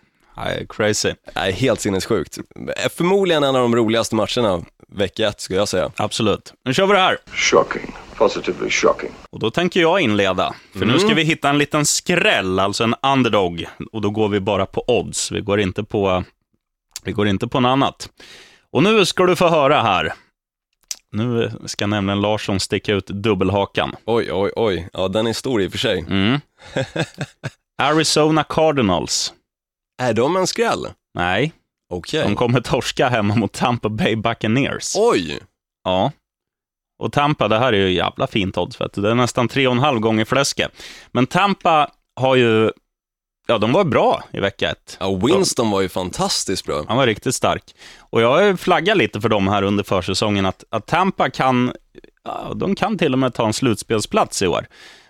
Nej, 0.45 0.67
crazy. 0.69 1.15
Nej, 1.35 1.53
helt 1.53 1.81
sinnessjukt. 1.81 2.39
Förmodligen 2.97 3.45
en 3.45 3.57
av 3.57 3.63
de 3.63 3.77
roligaste 3.77 4.15
matcherna 4.15 4.63
vecka 4.89 5.29
ett, 5.29 5.41
skulle 5.41 5.59
jag 5.59 5.69
säga. 5.69 5.91
Absolut. 5.97 6.53
Nu 6.65 6.75
kör 6.75 6.87
vi 6.87 6.93
det 6.93 6.99
här. 6.99 7.19
Shocking. 7.33 7.95
Positively 8.17 8.71
shocking. 8.71 9.11
Och 9.31 9.39
då 9.39 9.51
tänker 9.51 9.81
jag 9.81 10.01
inleda. 10.01 10.55
För 10.73 10.87
nu 10.87 10.99
ska 10.99 11.15
vi 11.15 11.23
hitta 11.23 11.49
en 11.49 11.59
liten 11.59 11.87
skräll, 11.87 12.59
alltså 12.59 12.85
en 12.85 12.95
underdog. 13.03 13.67
Och 13.93 14.01
då 14.01 14.11
går 14.11 14.29
vi 14.29 14.41
bara 14.41 14.67
på 14.67 14.85
odds. 14.87 15.33
Vi 15.33 15.41
går 15.41 15.61
inte 15.61 15.85
på, 15.85 16.25
vi 17.05 17.13
går 17.13 17.29
inte 17.29 17.49
på 17.49 17.61
något 17.61 17.71
annat. 17.71 18.09
Och 18.73 18.83
nu 18.83 19.07
ska 19.07 19.27
du 19.27 19.37
få 19.37 19.49
höra 19.49 19.83
här. 19.83 20.13
Nu 21.13 21.53
ska 21.67 21.87
nämligen 21.87 22.21
Larsson 22.21 22.61
sticka 22.61 22.93
ut 22.95 23.07
dubbelhakan. 23.07 23.97
Oj, 24.05 24.33
oj, 24.33 24.53
oj. 24.57 24.89
Ja, 24.93 25.09
den 25.09 25.27
är 25.27 25.33
stor 25.33 25.63
i 25.63 25.67
och 25.69 25.73
för 25.73 25.79
sig. 25.79 25.99
Mm. 26.09 26.41
Arizona 27.83 28.45
Cardinals. 28.45 29.33
Är 30.03 30.15
de 30.15 30.37
en 30.37 30.47
skräll? 30.47 30.87
Nej, 31.15 31.53
Okej. 31.91 32.23
de 32.23 32.37
kommer 32.37 32.61
torska 32.61 33.09
hemma 33.09 33.35
mot 33.35 33.53
Tampa 33.53 33.89
Bay 33.89 34.17
Buccaneers. 34.17 34.95
Oj! 34.97 35.41
Ja. 35.85 36.13
Och 37.03 37.13
Tampa, 37.13 37.49
det 37.49 37.59
här 37.59 37.73
är 37.73 37.87
ju 37.87 37.93
jävla 37.93 38.27
fint 38.27 38.59
odds, 38.59 38.81
vet 38.81 38.93
du. 38.93 39.01
Det 39.01 39.11
är 39.11 39.15
nästan 39.15 39.49
tre 39.49 39.67
och 39.67 39.73
en 39.73 39.79
halv 39.79 40.01
gånger 40.01 40.25
fläsket. 40.25 40.83
Men 41.13 41.27
Tampa 41.27 41.91
har 42.21 42.37
ju, 42.37 42.71
ja, 43.49 43.59
de 43.59 43.73
var 43.73 43.85
bra 43.85 44.23
i 44.33 44.41
vecka 44.41 44.71
ett. 44.71 44.97
Ja, 45.01 45.21
Winston 45.23 45.71
var 45.71 45.81
ju 45.81 45.89
fantastiskt 45.89 46.67
bra. 46.67 46.85
Han 46.89 46.97
var 46.97 47.07
riktigt 47.07 47.35
stark. 47.35 47.63
Och 48.01 48.23
jag 48.23 48.29
har 48.29 48.57
flaggat 48.57 48.97
lite 48.97 49.21
för 49.21 49.29
dem 49.29 49.49
här 49.49 49.63
under 49.63 49.85
försäsongen, 49.85 50.47
att, 50.47 50.65
att 50.71 50.87
Tampa 50.87 51.31
kan, 51.31 51.73
ja, 52.25 52.53
de 52.57 52.75
kan 52.75 52.99
till 52.99 53.13
och 53.13 53.19
med 53.19 53.35
ta 53.35 53.47
en 53.47 53.53
slutspelsplats 53.53 54.43
i 54.43 54.47
år. 54.47 54.67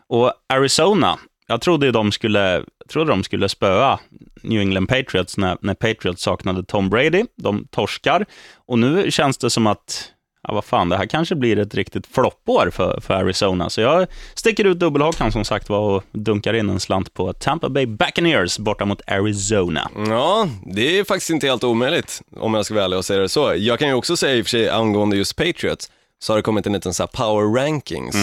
Och 0.07 0.33
Arizona, 0.49 1.19
jag 1.47 1.61
trodde 1.61 1.91
de 1.91 2.13
skulle, 2.13 2.65
trodde 2.89 3.11
de 3.11 3.25
skulle 3.25 3.49
spöa 3.49 3.99
New 4.43 4.61
England 4.61 4.87
Patriots 4.87 5.37
när, 5.37 5.57
när 5.61 5.75
Patriots 5.75 6.23
saknade 6.23 6.63
Tom 6.63 6.91
Brady. 6.91 7.25
De 7.37 7.67
torskar. 7.71 8.27
Och 8.67 8.79
nu 8.79 9.11
känns 9.11 9.39
det 9.39 9.51
som 9.51 9.67
att, 9.67 10.13
ja 10.49 10.55
vad 10.55 10.65
fan, 10.65 10.89
det 10.89 10.97
här 10.97 11.07
kanske 11.07 11.35
blir 11.35 11.59
ett 11.59 11.75
riktigt 11.75 12.07
floppår 12.07 12.71
för, 12.71 13.01
för 13.01 13.15
Arizona. 13.15 13.71
Så 13.71 13.81
jag 13.81 14.07
sticker 14.35 14.65
ut 14.65 14.79
dubbelhakan 14.79 15.33
som 15.33 15.45
sagt 15.45 15.69
var 15.69 15.79
och 15.79 16.05
dunkar 16.13 16.55
in 16.55 16.71
en 16.71 16.81
slant 16.81 17.15
på 17.15 17.33
Tampa 17.33 17.69
Bay 17.69 17.87
Buccaneers 17.87 18.59
borta 18.59 18.85
mot 18.85 19.01
Arizona. 19.07 19.91
Ja, 19.97 20.49
det 20.67 20.99
är 20.99 21.05
faktiskt 21.05 21.31
inte 21.31 21.47
helt 21.47 21.65
omöjligt, 21.65 22.23
om 22.37 22.55
jag 22.55 22.65
ska 22.65 22.75
vara 22.75 22.85
ärlig 22.85 22.99
och 22.99 23.05
säga 23.05 23.21
det 23.21 23.29
så. 23.29 23.55
Jag 23.57 23.79
kan 23.79 23.89
ju 23.89 23.95
också 23.95 24.17
säga 24.17 24.35
i 24.37 24.43
och 24.43 24.45
för 24.45 24.51
sig 24.51 24.69
angående 24.69 25.17
just 25.17 25.37
Patriots, 25.37 25.91
så 26.19 26.33
har 26.33 26.37
det 26.37 26.43
kommit 26.43 26.67
en 26.67 26.73
liten 26.73 26.95
så 26.95 27.03
här 27.03 27.09
power 27.09 27.65
rankings. 27.65 28.17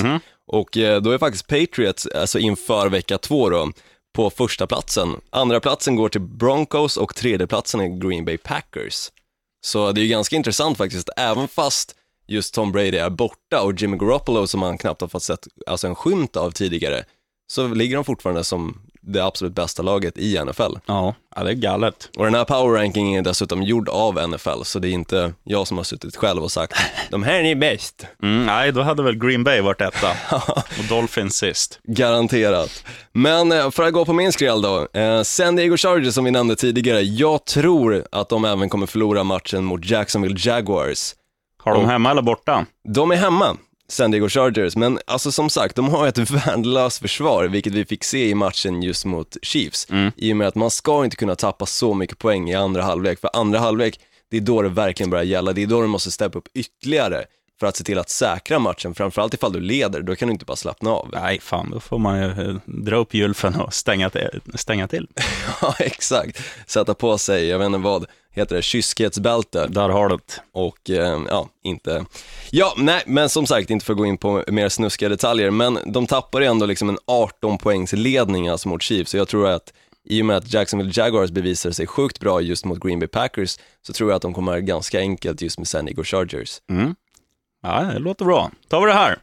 Och 0.47 0.77
eh, 0.77 1.01
då 1.01 1.11
är 1.11 1.17
faktiskt 1.17 1.47
Patriots, 1.47 2.07
alltså 2.07 2.39
inför 2.39 2.89
vecka 2.89 3.17
två 3.17 3.49
då, 3.49 3.71
på 4.15 4.29
första 4.29 4.67
platsen. 4.67 5.09
Andra 5.29 5.59
platsen 5.59 5.95
går 5.95 6.09
till 6.09 6.21
Broncos 6.21 6.97
och 6.97 7.15
tredje 7.15 7.47
platsen 7.47 7.81
är 7.81 8.07
Green 8.07 8.25
Bay 8.25 8.37
Packers. 8.37 9.11
Så 9.65 9.91
det 9.91 10.01
är 10.01 10.03
ju 10.03 10.09
ganska 10.09 10.35
intressant 10.35 10.77
faktiskt, 10.77 11.09
även 11.17 11.47
fast 11.47 11.95
just 12.27 12.53
Tom 12.53 12.71
Brady 12.71 12.97
är 12.97 13.09
borta 13.09 13.61
och 13.61 13.81
Jimmy 13.81 13.97
Garoppolo 13.97 14.47
som 14.47 14.59
man 14.59 14.77
knappt 14.77 15.01
har 15.01 15.07
fått 15.07 15.23
sett 15.23 15.47
alltså 15.67 15.87
en 15.87 15.95
skymt 15.95 16.35
av 16.35 16.51
tidigare, 16.51 17.03
så 17.47 17.67
ligger 17.67 17.95
de 17.95 18.05
fortfarande 18.05 18.43
som 18.43 18.81
det 19.07 19.25
absolut 19.25 19.55
bästa 19.55 19.83
laget 19.83 20.17
i 20.17 20.39
NFL. 20.45 20.77
Ja, 20.85 21.15
ja 21.35 21.43
det 21.43 21.49
är 21.49 21.53
galet. 21.53 22.09
Och 22.17 22.25
den 22.25 22.35
här 22.35 22.45
power 22.45 22.77
rankingen 22.77 23.19
är 23.19 23.23
dessutom 23.23 23.63
gjord 23.63 23.89
av 23.89 24.29
NFL, 24.29 24.63
så 24.63 24.79
det 24.79 24.89
är 24.89 24.91
inte 24.91 25.33
jag 25.43 25.67
som 25.67 25.77
har 25.77 25.83
suttit 25.83 26.15
själv 26.15 26.43
och 26.43 26.51
sagt 26.51 26.73
de 27.11 27.23
här 27.23 27.43
är 27.43 27.55
bäst. 27.55 28.05
Mm, 28.23 28.45
nej, 28.45 28.71
då 28.71 28.81
hade 28.81 29.03
väl 29.03 29.15
Green 29.15 29.43
Bay 29.43 29.61
varit 29.61 29.81
etta. 29.81 30.11
och 30.79 30.85
Dolphins 30.89 31.35
sist. 31.35 31.79
Garanterat. 31.83 32.83
Men 33.11 33.51
eh, 33.51 33.71
för 33.71 33.83
att 33.83 33.93
gå 33.93 34.05
på 34.05 34.13
min 34.13 34.31
skräll 34.31 34.61
då, 34.61 34.87
eh, 34.93 35.21
San 35.21 35.55
Diego 35.55 35.77
Chargers 35.77 36.13
som 36.13 36.23
vi 36.23 36.31
nämnde 36.31 36.55
tidigare, 36.55 37.01
jag 37.01 37.45
tror 37.45 38.05
att 38.11 38.29
de 38.29 38.45
även 38.45 38.69
kommer 38.69 38.87
förlora 38.87 39.23
matchen 39.23 39.63
mot 39.63 39.89
Jacksonville 39.89 40.35
Jaguars. 40.37 41.13
Har 41.65 41.73
de 41.73 41.83
Och- 41.83 41.89
hemma 41.89 42.11
eller 42.11 42.21
borta? 42.21 42.65
De 42.93 43.11
är 43.11 43.15
hemma, 43.15 43.57
San 43.87 44.11
Diego 44.11 44.29
Chargers, 44.29 44.75
men 44.75 44.99
alltså 45.07 45.31
som 45.31 45.49
sagt, 45.49 45.75
de 45.75 45.89
har 45.89 46.07
ett 46.07 46.17
värdelöst 46.47 47.01
försvar, 47.01 47.45
vilket 47.45 47.73
vi 47.73 47.85
fick 47.85 48.03
se 48.03 48.29
i 48.29 48.35
matchen 48.35 48.83
just 48.83 49.05
mot 49.05 49.37
Chiefs. 49.41 49.87
I 50.15 50.33
och 50.33 50.37
med 50.37 50.47
att 50.47 50.55
man 50.55 50.71
ska 50.71 51.03
inte 51.03 51.15
kunna 51.15 51.35
tappa 51.35 51.65
så 51.65 51.93
mycket 51.93 52.17
poäng 52.17 52.49
i 52.49 52.55
andra 52.55 52.83
halvlek, 52.83 53.19
för 53.19 53.29
andra 53.33 53.59
halvlek, 53.59 53.99
det 54.31 54.37
är 54.37 54.41
då 54.41 54.61
det 54.61 54.69
verkligen 54.69 55.09
börjar 55.09 55.23
gälla, 55.25 55.53
det 55.53 55.63
är 55.63 55.67
då 55.67 55.81
du 55.81 55.87
måste 55.87 56.11
steppa 56.11 56.37
upp 56.37 56.47
ytterligare 56.53 57.25
för 57.59 57.67
att 57.67 57.75
se 57.75 57.83
till 57.83 57.97
att 57.99 58.09
säkra 58.09 58.59
matchen, 58.59 58.95
framförallt 58.95 59.33
ifall 59.33 59.53
du 59.53 59.59
leder, 59.59 60.01
då 60.01 60.15
kan 60.15 60.27
du 60.27 60.31
inte 60.31 60.45
bara 60.45 60.55
slappna 60.55 60.89
av. 60.91 61.09
Nej, 61.13 61.39
fan, 61.41 61.69
då 61.71 61.79
får 61.79 61.99
man 61.99 62.19
ju 62.21 62.29
eh, 62.49 62.55
dra 62.65 62.95
upp 62.95 63.13
gylfen 63.13 63.55
och 63.55 63.73
stänga 63.73 64.09
till. 64.09 64.41
Stänga 64.55 64.87
till. 64.87 65.07
Ja, 65.61 65.75
exakt. 65.79 66.41
Sätta 66.67 66.93
på 66.93 67.17
sig, 67.17 67.47
jag 67.47 67.59
vet 67.59 67.65
inte 67.65 67.77
vad, 67.79 68.05
heter 68.35 68.55
det, 68.55 68.61
kyskhetsbälte 68.61 69.67
Där 69.67 69.89
har 69.89 70.09
du 70.09 70.17
det. 70.17 70.41
och 70.53 70.89
eh, 70.89 71.21
ja, 71.29 71.49
inte... 71.63 72.05
Ja, 72.51 72.73
nej, 72.77 73.03
men 73.05 73.29
som 73.29 73.47
sagt, 73.47 73.69
inte 73.69 73.85
för 73.85 73.93
att 73.93 73.97
gå 73.97 74.05
in 74.05 74.17
på 74.17 74.43
mer 74.47 74.69
snuskiga 74.69 75.09
detaljer, 75.09 75.51
men 75.51 75.79
de 75.85 76.07
tappar 76.07 76.41
ju 76.41 76.47
ändå 76.47 76.65
liksom 76.65 76.89
en 76.89 76.97
18 77.07 77.57
poängs 77.57 77.93
ledning 77.93 78.47
alltså 78.47 78.69
mot 78.69 78.81
Chiefs, 78.81 79.11
så 79.11 79.17
jag 79.17 79.27
tror 79.27 79.47
att 79.47 79.73
i 80.09 80.21
och 80.21 80.25
med 80.25 80.37
att 80.37 80.53
Jacksonville 80.53 80.91
Jaguars 80.95 81.31
bevisar 81.31 81.71
sig 81.71 81.87
sjukt 81.87 82.19
bra 82.19 82.41
just 82.41 82.65
mot 82.65 82.79
Green 82.79 82.99
Bay 82.99 83.07
Packers, 83.07 83.57
så 83.87 83.93
tror 83.93 84.09
jag 84.09 84.15
att 84.15 84.21
de 84.21 84.33
kommer 84.33 84.59
ganska 84.59 84.99
enkelt 84.99 85.41
just 85.41 85.57
med 85.57 85.67
San 85.67 85.85
Diego 85.85 86.03
Chargers. 86.03 86.57
Ja, 87.63 87.81
det 87.81 87.99
låter 87.99 88.25
bra. 88.25 88.51
tar 88.67 88.81
vi 88.81 88.87
det 88.87 88.93
här. 88.93 89.19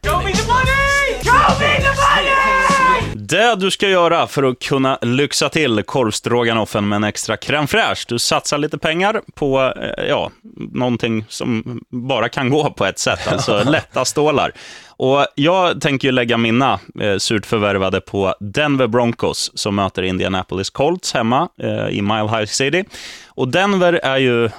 Det 3.15 3.55
du 3.55 3.71
ska 3.71 3.89
göra 3.89 4.27
för 4.27 4.43
att 4.43 4.59
kunna 4.59 4.97
lyxa 5.01 5.49
till 5.49 5.83
korvstroganoffen 5.83 6.87
med 6.87 6.95
en 6.95 7.03
extra 7.03 7.35
crème 7.35 7.67
fraîche. 7.67 8.05
Du 8.07 8.19
satsar 8.19 8.57
lite 8.57 8.77
pengar 8.77 9.21
på, 9.33 9.73
eh, 9.81 10.05
ja, 10.05 10.31
någonting 10.71 11.25
som 11.29 11.79
bara 11.89 12.29
kan 12.29 12.49
gå 12.49 12.69
på 12.69 12.85
ett 12.85 12.99
sätt, 12.99 13.27
alltså 13.27 13.63
lätta 13.65 14.05
stålar. 14.05 14.51
Och 14.87 15.27
jag 15.35 15.81
tänker 15.81 16.07
ju 16.07 16.11
lägga 16.11 16.37
mina 16.37 16.79
eh, 17.01 17.17
surt 17.17 17.45
förvärvade 17.45 18.01
på 18.01 18.35
Denver 18.39 18.87
Broncos, 18.87 19.51
som 19.53 19.75
möter 19.75 20.03
Indianapolis 20.03 20.69
Colts 20.69 21.13
hemma 21.13 21.49
eh, 21.61 21.87
i 21.87 22.01
Mile 22.01 22.37
High 22.37 22.45
City. 22.45 22.83
Och 23.27 23.47
Denver 23.47 23.93
är 23.93 24.17
ju, 24.17 24.49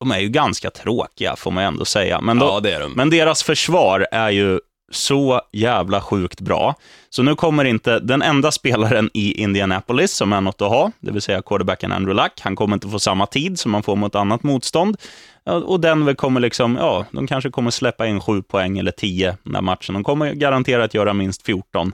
de 0.00 0.12
är 0.12 0.18
ju 0.18 0.28
ganska 0.28 0.70
tråkiga, 0.70 1.36
får 1.36 1.50
man 1.50 1.64
ändå 1.64 1.84
säga. 1.84 2.20
Men 2.20 2.38
då, 2.38 2.46
Ja, 2.46 2.88
men 2.94 3.10
deras 3.10 3.42
försvar 3.42 4.06
är 4.12 4.30
ju 4.30 4.60
så 4.92 5.40
jävla 5.52 6.00
sjukt 6.00 6.40
bra. 6.40 6.74
Så 7.10 7.22
nu 7.22 7.34
kommer 7.34 7.64
inte 7.64 7.98
den 7.98 8.22
enda 8.22 8.50
spelaren 8.52 9.10
i 9.14 9.42
Indianapolis 9.42 10.12
som 10.12 10.32
är 10.32 10.40
något 10.40 10.62
att 10.62 10.68
ha, 10.68 10.90
det 11.00 11.10
vill 11.12 11.22
säga 11.22 11.42
quarterbacken 11.42 11.92
Andrew 11.92 12.22
Luck, 12.22 12.32
han 12.40 12.56
kommer 12.56 12.74
inte 12.76 12.88
få 12.88 12.98
samma 12.98 13.26
tid 13.26 13.58
som 13.58 13.72
man 13.72 13.82
får 13.82 13.96
mot 13.96 14.14
annat 14.14 14.42
motstånd. 14.42 14.96
Och 15.44 15.80
Denver 15.80 16.14
kommer 16.14 16.40
liksom, 16.40 16.76
ja, 16.76 17.06
de 17.10 17.26
kanske 17.26 17.50
kommer 17.50 17.70
släppa 17.70 18.06
in 18.06 18.20
sju 18.20 18.42
poäng 18.42 18.78
eller 18.78 18.90
tio 18.90 19.36
den 19.42 19.54
här 19.54 19.62
matchen. 19.62 19.94
De 19.94 20.04
kommer 20.04 20.32
garanterat 20.32 20.94
göra 20.94 21.12
minst 21.14 21.42
14. 21.46 21.92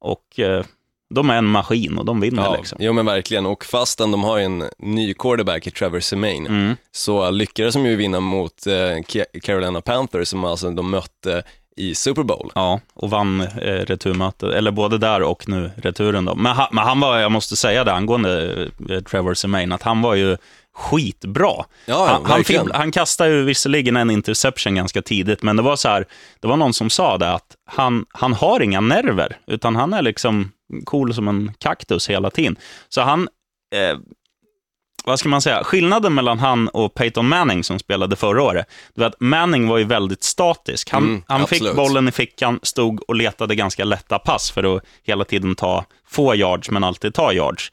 Och 0.00 0.38
eh, 0.40 0.64
de 1.14 1.30
är 1.30 1.36
en 1.36 1.46
maskin 1.46 1.98
och 1.98 2.04
de 2.04 2.20
vinner 2.20 2.42
Ja, 2.42 2.56
liksom. 2.56 2.78
jo 2.82 2.92
men 2.92 3.06
verkligen, 3.06 3.46
och 3.46 3.64
fastän 3.64 4.10
de 4.10 4.24
har 4.24 4.38
en 4.38 4.64
ny 4.78 5.14
quarterback 5.14 5.66
i 5.66 5.70
Trevor 5.70 6.00
Semaine, 6.00 6.46
Mm. 6.46 6.76
så 6.92 7.30
lyckades 7.30 7.74
de 7.74 7.86
ju 7.86 7.96
vinna 7.96 8.20
mot 8.20 8.66
eh, 8.66 8.72
Ca- 8.72 9.40
Carolina 9.42 9.80
Panthers 9.80 10.28
som 10.28 10.44
alltså 10.44 10.70
de 10.70 10.90
mötte 10.90 11.42
i 11.80 11.94
Super 11.94 12.22
Bowl. 12.22 12.52
Ja, 12.54 12.80
och 12.94 13.10
vann 13.10 13.40
eh, 13.40 13.46
returmötet, 13.72 14.54
eller 14.54 14.70
både 14.70 14.98
där 14.98 15.22
och 15.22 15.48
nu 15.48 15.70
returen 15.76 16.24
då. 16.24 16.34
Men 16.34 16.52
han, 16.52 16.68
men 16.72 16.84
han 16.84 17.00
var, 17.00 17.18
jag 17.18 17.32
måste 17.32 17.56
säga 17.56 17.84
det 17.84 17.92
angående 17.92 18.62
eh, 18.88 19.00
Trevor 19.00 19.34
Semaine, 19.34 19.72
att 19.72 19.82
han 19.82 20.02
var 20.02 20.14
ju 20.14 20.36
skitbra. 20.74 21.64
Ja, 21.86 22.06
han, 22.06 22.24
han, 22.24 22.44
fibb- 22.44 22.72
han 22.74 22.92
kastade 22.92 23.30
ju 23.30 23.44
visserligen 23.44 23.96
en 23.96 24.10
interception 24.10 24.74
ganska 24.74 25.02
tidigt, 25.02 25.42
men 25.42 25.56
det 25.56 25.62
var 25.62 25.76
så 25.76 25.88
här, 25.88 26.04
det 26.40 26.48
var 26.48 26.56
någon 26.56 26.74
som 26.74 26.90
sa 26.90 27.18
det, 27.18 27.32
att 27.32 27.56
han, 27.66 28.06
han 28.12 28.32
har 28.32 28.60
inga 28.60 28.80
nerver, 28.80 29.36
utan 29.46 29.76
han 29.76 29.92
är 29.92 30.02
liksom 30.02 30.52
cool 30.84 31.14
som 31.14 31.28
en 31.28 31.52
kaktus 31.58 32.10
hela 32.10 32.30
tiden. 32.30 32.56
Så 32.88 33.00
han, 33.00 33.28
eh, 33.74 33.98
vad 35.10 35.18
ska 35.18 35.28
man 35.28 35.42
säga, 35.42 35.64
skillnaden 35.64 36.14
mellan 36.14 36.38
han 36.38 36.68
och 36.68 36.94
Peyton 36.94 37.28
Manning 37.28 37.64
som 37.64 37.78
spelade 37.78 38.16
förra 38.16 38.42
året, 38.42 38.66
det 38.94 39.00
var 39.00 39.08
att 39.08 39.20
Manning 39.20 39.68
var 39.68 39.78
ju 39.78 39.84
väldigt 39.84 40.22
statisk. 40.24 40.90
Han, 40.90 41.02
Mm, 41.02 41.22
han 41.26 41.46
fick 41.46 41.62
bollen 41.76 42.08
i 42.08 42.12
fickan, 42.12 42.60
stod 42.62 43.00
och 43.08 43.14
letade 43.14 43.54
ganska 43.54 43.84
lätta 43.84 44.18
pass 44.18 44.50
för 44.50 44.76
att 44.76 44.82
hela 45.02 45.24
tiden 45.24 45.54
ta 45.54 45.84
få 46.08 46.34
yards, 46.34 46.70
men 46.70 46.84
alltid 46.84 47.14
ta 47.14 47.32
yards. 47.32 47.72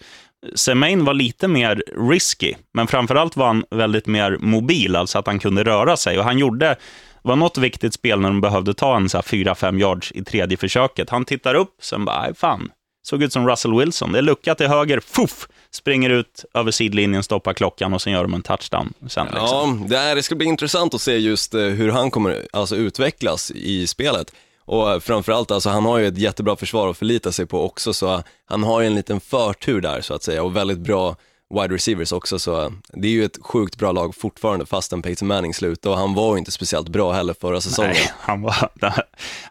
Semain 0.56 1.06
var 1.06 1.14
lite 1.14 1.48
mer 1.48 1.84
risky, 2.10 2.54
men 2.74 2.88
framförallt 2.88 3.36
var 3.38 3.48
han 3.48 3.64
väldigt 3.72 4.08
mer 4.08 4.38
mobil, 4.40 4.96
alltså 4.96 5.20
att 5.20 5.28
han 5.28 5.40
kunde 5.40 5.64
röra 5.64 5.98
sig. 5.98 6.20
Och 6.20 6.24
han 6.26 6.38
gjorde, 6.38 6.76
var 7.22 7.36
något 7.36 7.58
viktigt 7.58 7.94
spel 7.94 8.20
när 8.20 8.30
de 8.30 8.42
behövde 8.42 8.74
ta 8.74 8.96
en 8.96 9.10
så 9.10 9.18
här 9.18 9.24
4-5 9.24 9.80
yards 9.80 10.12
i 10.12 10.24
tredje 10.24 10.58
försöket. 10.58 11.10
Han 11.10 11.26
tittar 11.26 11.56
upp, 11.56 11.76
sen 11.82 12.06
bara, 12.06 12.20
"Aj, 12.22 12.36
fan, 12.36 12.70
såg 13.08 13.24
ut 13.24 13.34
som 13.34 13.48
Russell 13.50 13.74
Wilson. 13.80 14.12
Det 14.12 14.18
är 14.18 14.22
lucka 14.22 14.56
till 14.56 14.68
höger, 14.68 15.00
fuff, 15.00 15.48
springer 15.72 16.10
ut 16.10 16.46
över 16.54 16.72
sidlinjen, 16.72 17.24
stoppar 17.24 17.54
klockan 17.54 17.94
och 17.94 18.02
sen 18.02 18.14
gör 18.14 18.24
de 18.24 18.34
en 18.34 18.42
touchdown. 18.42 18.94
Sen, 19.10 19.26
liksom. 19.26 19.82
Ja, 19.82 19.88
det, 19.90 19.98
här, 19.98 20.16
det 20.16 20.24
ska 20.24 20.36
bli 20.36 20.46
intressant 20.46 20.94
att 20.94 21.02
se 21.02 21.18
just 21.18 21.54
eh, 21.54 21.62
hur 21.62 21.92
han 21.92 22.12
kommer 22.12 22.48
alltså, 22.54 22.76
utvecklas 22.76 23.52
i 23.52 23.88
spelet. 23.88 24.32
Och 24.66 25.04
framförallt, 25.04 25.52
alltså, 25.52 25.70
han 25.70 25.86
har 25.86 25.98
ju 25.98 26.08
ett 26.08 26.18
jättebra 26.18 26.56
försvar 26.56 26.90
att 26.90 26.98
förlita 26.98 27.32
sig 27.32 27.46
på 27.46 27.66
också, 27.66 27.94
så 27.94 28.24
han 28.46 28.64
har 28.64 28.82
ju 28.82 28.88
en 28.88 28.96
liten 28.96 29.20
förtur 29.20 29.82
där 29.82 30.02
så 30.02 30.14
att 30.14 30.24
säga 30.24 30.44
och 30.44 30.56
väldigt 30.56 30.80
bra 30.80 31.16
wide 31.62 31.74
receivers 31.76 32.12
också, 32.12 32.40
så 32.40 32.74
det 32.94 33.08
är 33.08 33.12
ju 33.12 33.26
ett 33.26 33.38
sjukt 33.42 33.78
bra 33.78 33.92
lag 33.92 34.16
fortfarande 34.16 34.66
fastän 34.66 35.02
Peyton 35.02 35.28
Manning 35.28 35.54
slutade 35.54 35.94
och 35.94 36.00
han 36.00 36.14
var 36.14 36.34
ju 36.34 36.40
inte 36.40 36.52
speciellt 36.52 36.90
bra 36.90 37.12
heller 37.12 37.36
förra 37.42 37.62
säsongen. 37.62 37.92
Nej, 37.94 38.12
han 38.20 38.42
var... 38.42 38.70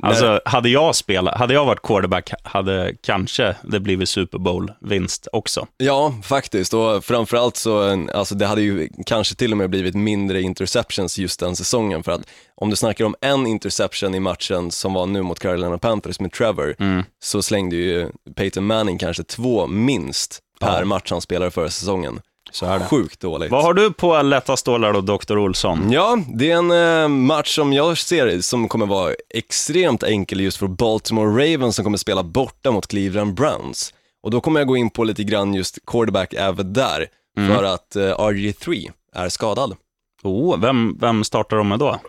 Alltså, 0.00 0.40
hade 0.44 0.68
jag 0.68 0.94
spelat, 0.94 1.38
hade 1.38 1.54
jag 1.54 1.64
varit 1.64 1.82
quarterback, 1.82 2.30
hade 2.42 2.94
kanske 3.02 3.56
det 3.62 3.80
blivit 3.80 4.09
Super 4.09 4.38
Bowl-vinst 4.38 5.28
också. 5.32 5.66
Ja, 5.76 6.14
faktiskt. 6.22 6.74
Och 6.74 7.04
framförallt 7.04 7.56
så, 7.56 8.06
alltså 8.14 8.35
det 8.35 8.46
hade 8.46 8.62
ju 8.62 8.88
kanske 9.06 9.35
till 9.35 9.52
och 9.52 9.59
med 9.59 9.70
blivit 9.70 9.94
mindre 9.94 10.42
interceptions 10.42 11.18
just 11.18 11.40
den 11.40 11.56
säsongen. 11.56 12.02
För 12.02 12.12
att 12.12 12.22
om 12.54 12.70
du 12.70 12.76
snackar 12.76 13.04
om 13.04 13.14
en 13.20 13.46
interception 13.46 14.14
i 14.14 14.20
matchen 14.20 14.70
som 14.70 14.94
var 14.94 15.06
nu 15.06 15.22
mot 15.22 15.38
Carolina 15.40 15.78
Panthers 15.78 16.20
med 16.20 16.32
Trevor, 16.32 16.74
Mm. 16.78 17.02
så 17.24 17.42
slängde 17.42 17.76
ju 17.76 18.11
Peyton 18.37 18.66
Manning 18.66 18.98
kanske 18.98 19.22
två 19.22 19.66
minst 19.66 20.38
per 20.61 20.79
Ja. 20.79 20.85
match 20.85 21.11
han 21.11 21.21
spelade 21.21 21.51
förra 21.51 21.71
säsongen. 21.71 22.21
Så 22.51 22.66
är 22.66 22.79
det. 22.79 22.85
Sjukt 22.85 23.21
dåligt. 23.21 23.51
Vad 23.51 23.62
har 23.64 23.75
du 23.75 23.92
på 23.92 24.23
lätta 24.23 24.57
stålar 24.57 24.92
då, 24.92 25.01
Dr. 25.01 25.38
Olsson? 25.38 25.92
Ja, 25.92 26.19
det 26.35 26.51
är 26.51 26.57
en 26.57 27.03
eh, 27.03 27.09
match 27.09 27.55
som 27.55 27.73
jag 27.73 27.99
ser 27.99 28.40
som 28.40 28.69
kommer 28.69 28.87
vara 28.87 29.14
extremt 29.35 30.03
enkel 30.03 30.40
just 30.40 30.57
för 30.57 30.66
Baltimore 30.66 31.55
Ravens 31.55 31.77
som 31.77 31.85
kommer 31.85 31.99
spela 31.99 32.23
borta 32.23 32.71
mot 32.71 32.87
Cleveland 32.87 33.35
Browns. 33.35 33.95
Och 34.23 34.31
då 34.31 34.40
kommer 34.40 34.61
jag 34.61 34.66
gå 34.69 34.77
in 34.77 34.90
på 34.90 35.05
lite 35.05 35.25
grann 35.25 35.55
just 35.55 35.79
quarterback 35.87 36.35
även 36.35 36.73
där, 36.73 37.07
Mm. 37.38 37.57
för 37.57 37.64
att 37.64 37.97
eh, 37.97 38.03
RG3 38.03 38.90
är 39.14 39.29
skadad. 39.29 39.77
Oh, 40.23 40.59
vem, 40.61 40.97
vem 41.01 41.25
startar 41.25 41.57
de 41.57 41.69
med 41.69 41.79
då? 41.79 42.01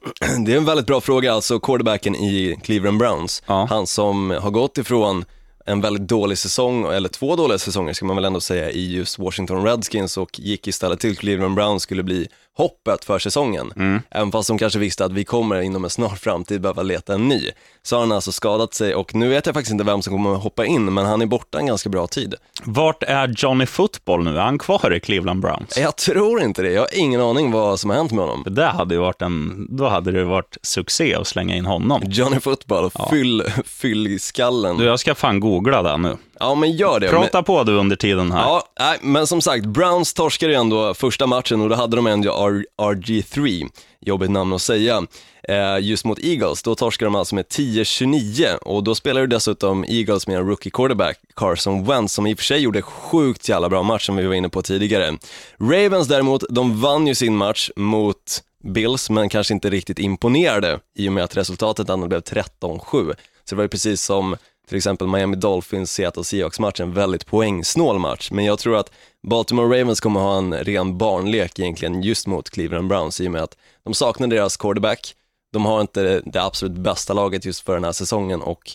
Det 0.45 0.53
är 0.53 0.57
en 0.57 0.65
väldigt 0.65 0.85
bra 0.85 1.01
fråga, 1.01 1.33
alltså 1.33 1.59
quarterbacken 1.59 2.15
i 2.15 2.59
Cleveland 2.63 2.97
Browns. 2.99 3.43
Ja. 3.45 3.67
Han 3.69 3.87
som 3.87 4.29
har 4.41 4.49
gått 4.51 4.77
ifrån 4.77 5.25
en 5.67 5.81
väldigt 5.81 6.07
dålig 6.07 6.37
säsong, 6.37 6.85
eller 6.85 7.09
två 7.09 7.35
dåliga 7.35 7.57
säsonger 7.57 7.93
ska 7.93 8.05
man 8.05 8.15
väl 8.15 8.25
ändå 8.25 8.39
säga, 8.39 8.71
i 8.71 8.95
just 8.95 9.19
Washington 9.19 9.65
Redskins 9.65 10.17
och 10.17 10.39
gick 10.39 10.67
istället 10.67 10.99
till 10.99 11.17
Cleveland 11.17 11.55
Browns 11.55 11.83
skulle 11.83 12.03
bli 12.03 12.27
hoppet 12.57 13.05
för 13.05 13.19
säsongen. 13.19 13.73
Mm. 13.75 14.01
Även 14.11 14.31
fast 14.31 14.47
de 14.47 14.57
kanske 14.57 14.79
visste 14.79 15.05
att 15.05 15.11
vi 15.11 15.23
kommer 15.23 15.61
inom 15.61 15.83
en 15.83 15.89
snar 15.89 16.09
framtid 16.09 16.61
behöva 16.61 16.83
leta 16.83 17.13
en 17.13 17.27
ny. 17.27 17.51
Så 17.83 17.95
har 17.95 18.01
han 18.01 18.11
alltså 18.11 18.31
skadat 18.31 18.73
sig 18.73 18.95
och 18.95 19.15
nu 19.15 19.29
vet 19.29 19.45
jag 19.45 19.55
faktiskt 19.55 19.71
inte 19.71 19.83
vem 19.83 20.01
som 20.01 20.13
kommer 20.13 20.35
att 20.35 20.43
hoppa 20.43 20.65
in, 20.65 20.93
men 20.93 21.05
han 21.05 21.21
är 21.21 21.25
borta 21.25 21.59
en 21.59 21.65
ganska 21.65 21.89
bra 21.89 22.07
tid. 22.07 22.35
Vart 22.63 23.03
är 23.03 23.33
Johnny 23.37 23.65
Football 23.65 24.23
nu? 24.23 24.37
Är 24.37 24.41
han 24.41 24.57
kvar 24.57 24.93
i 24.93 24.99
Cleveland 24.99 25.41
Browns? 25.41 25.77
Jag 25.77 25.95
tror 25.95 26.41
inte 26.41 26.61
det, 26.61 26.71
jag 26.71 26.81
har 26.81 26.97
ingen 26.97 27.21
aning 27.21 27.51
vad 27.51 27.79
som 27.79 27.89
har 27.89 27.97
hänt 27.97 28.11
med 28.11 28.25
honom. 28.25 28.43
Det 28.43 28.49
där 28.49 28.69
hade 28.69 28.95
ju 28.95 29.01
varit 29.01 29.21
en, 29.21 29.67
då 29.69 29.87
hade 29.87 30.11
det 30.11 30.23
varit 30.23 30.57
succé 30.61 31.15
att 31.15 31.27
slänga 31.27 31.55
in 31.55 31.65
honom. 31.65 32.01
Johnny 32.05 32.39
Football, 32.39 32.91
fyll, 33.09 33.43
fyll 33.65 34.07
i 34.07 34.19
skallen. 34.19 34.77
Du, 34.77 34.85
jag 34.85 34.99
ska 34.99 35.15
fan 35.15 35.39
googla 35.59 35.83
det 35.83 35.97
nu. 35.97 36.17
Ja 36.39 36.55
men 36.55 36.71
gör 36.71 36.99
det. 36.99 37.07
Prata 37.09 37.43
på 37.43 37.63
du 37.63 37.71
under 37.73 37.95
tiden 37.95 38.31
här. 38.31 38.41
Ja, 38.41 38.63
nej, 38.79 38.97
men 39.01 39.27
som 39.27 39.41
sagt, 39.41 39.65
Browns 39.65 40.13
torskade 40.13 40.51
ju 40.51 40.57
ändå 40.59 40.93
första 40.93 41.27
matchen 41.27 41.61
och 41.61 41.69
då 41.69 41.75
hade 41.75 41.95
de 41.95 42.07
ändå 42.07 42.29
R- 42.47 42.65
RG3, 42.81 43.69
jobbigt 44.01 44.31
namn 44.31 44.53
att 44.53 44.61
säga, 44.61 45.03
eh, 45.43 45.77
just 45.81 46.05
mot 46.05 46.19
Eagles. 46.19 46.63
Då 46.63 46.75
torskade 46.75 47.07
de 47.07 47.15
alltså 47.15 47.35
med 47.35 47.45
10-29 47.47 48.57
och 48.61 48.83
då 48.83 48.95
spelade 48.95 49.21
ju 49.21 49.27
dessutom 49.27 49.83
Eagles 49.87 50.27
med 50.27 50.37
en 50.37 50.47
rookie 50.47 50.71
quarterback, 50.71 51.17
Carson 51.35 51.85
Wentz, 51.85 52.13
som 52.13 52.27
i 52.27 52.33
och 52.33 52.37
för 52.37 52.45
sig 52.45 52.59
gjorde 52.59 52.81
sjukt 52.81 53.49
jävla 53.49 53.69
bra 53.69 53.83
match 53.83 54.05
som 54.05 54.15
vi 54.15 54.25
var 54.27 54.33
inne 54.33 54.49
på 54.49 54.61
tidigare. 54.61 55.17
Ravens 55.61 56.07
däremot, 56.07 56.43
de 56.49 56.81
vann 56.81 57.07
ju 57.07 57.15
sin 57.15 57.37
match 57.37 57.69
mot 57.75 58.43
Bills, 58.63 59.09
men 59.09 59.29
kanske 59.29 59.53
inte 59.53 59.69
riktigt 59.69 59.99
imponerade 59.99 60.79
i 60.97 61.09
och 61.09 61.13
med 61.13 61.23
att 61.23 61.37
resultatet 61.37 61.89
ändå 61.89 62.07
blev 62.07 62.21
13-7. 62.21 62.79
Så 62.91 63.13
det 63.49 63.55
var 63.55 63.63
ju 63.63 63.69
precis 63.69 64.01
som 64.01 64.35
till 64.67 64.77
exempel 64.77 65.07
Miami 65.07 65.35
Dolphins, 65.35 65.91
Seattle 65.91 66.23
Seahawks-match, 66.23 66.79
en 66.79 66.93
väldigt 66.93 67.25
poängsnål 67.25 67.99
match. 67.99 68.31
Men 68.31 68.45
jag 68.45 68.59
tror 68.59 68.77
att 68.77 68.91
Baltimore 69.27 69.79
Ravens 69.79 69.99
kommer 69.99 70.19
ha 70.19 70.37
en 70.37 70.53
ren 70.53 70.97
barnlek 70.97 71.59
egentligen 71.59 72.01
just 72.01 72.27
mot 72.27 72.49
Cleveland 72.49 72.87
Browns 72.87 73.21
i 73.21 73.27
och 73.27 73.31
med 73.31 73.43
att 73.43 73.57
de 73.83 73.93
saknar 73.93 74.27
deras 74.27 74.57
quarterback, 74.57 75.13
de 75.53 75.65
har 75.65 75.81
inte 75.81 76.21
det, 76.25 76.43
absolut 76.43 76.77
bästa 76.77 77.13
laget 77.13 77.45
just 77.45 77.61
för 77.61 77.73
den 77.73 77.83
här 77.83 77.91
säsongen 77.91 78.41
och 78.41 78.71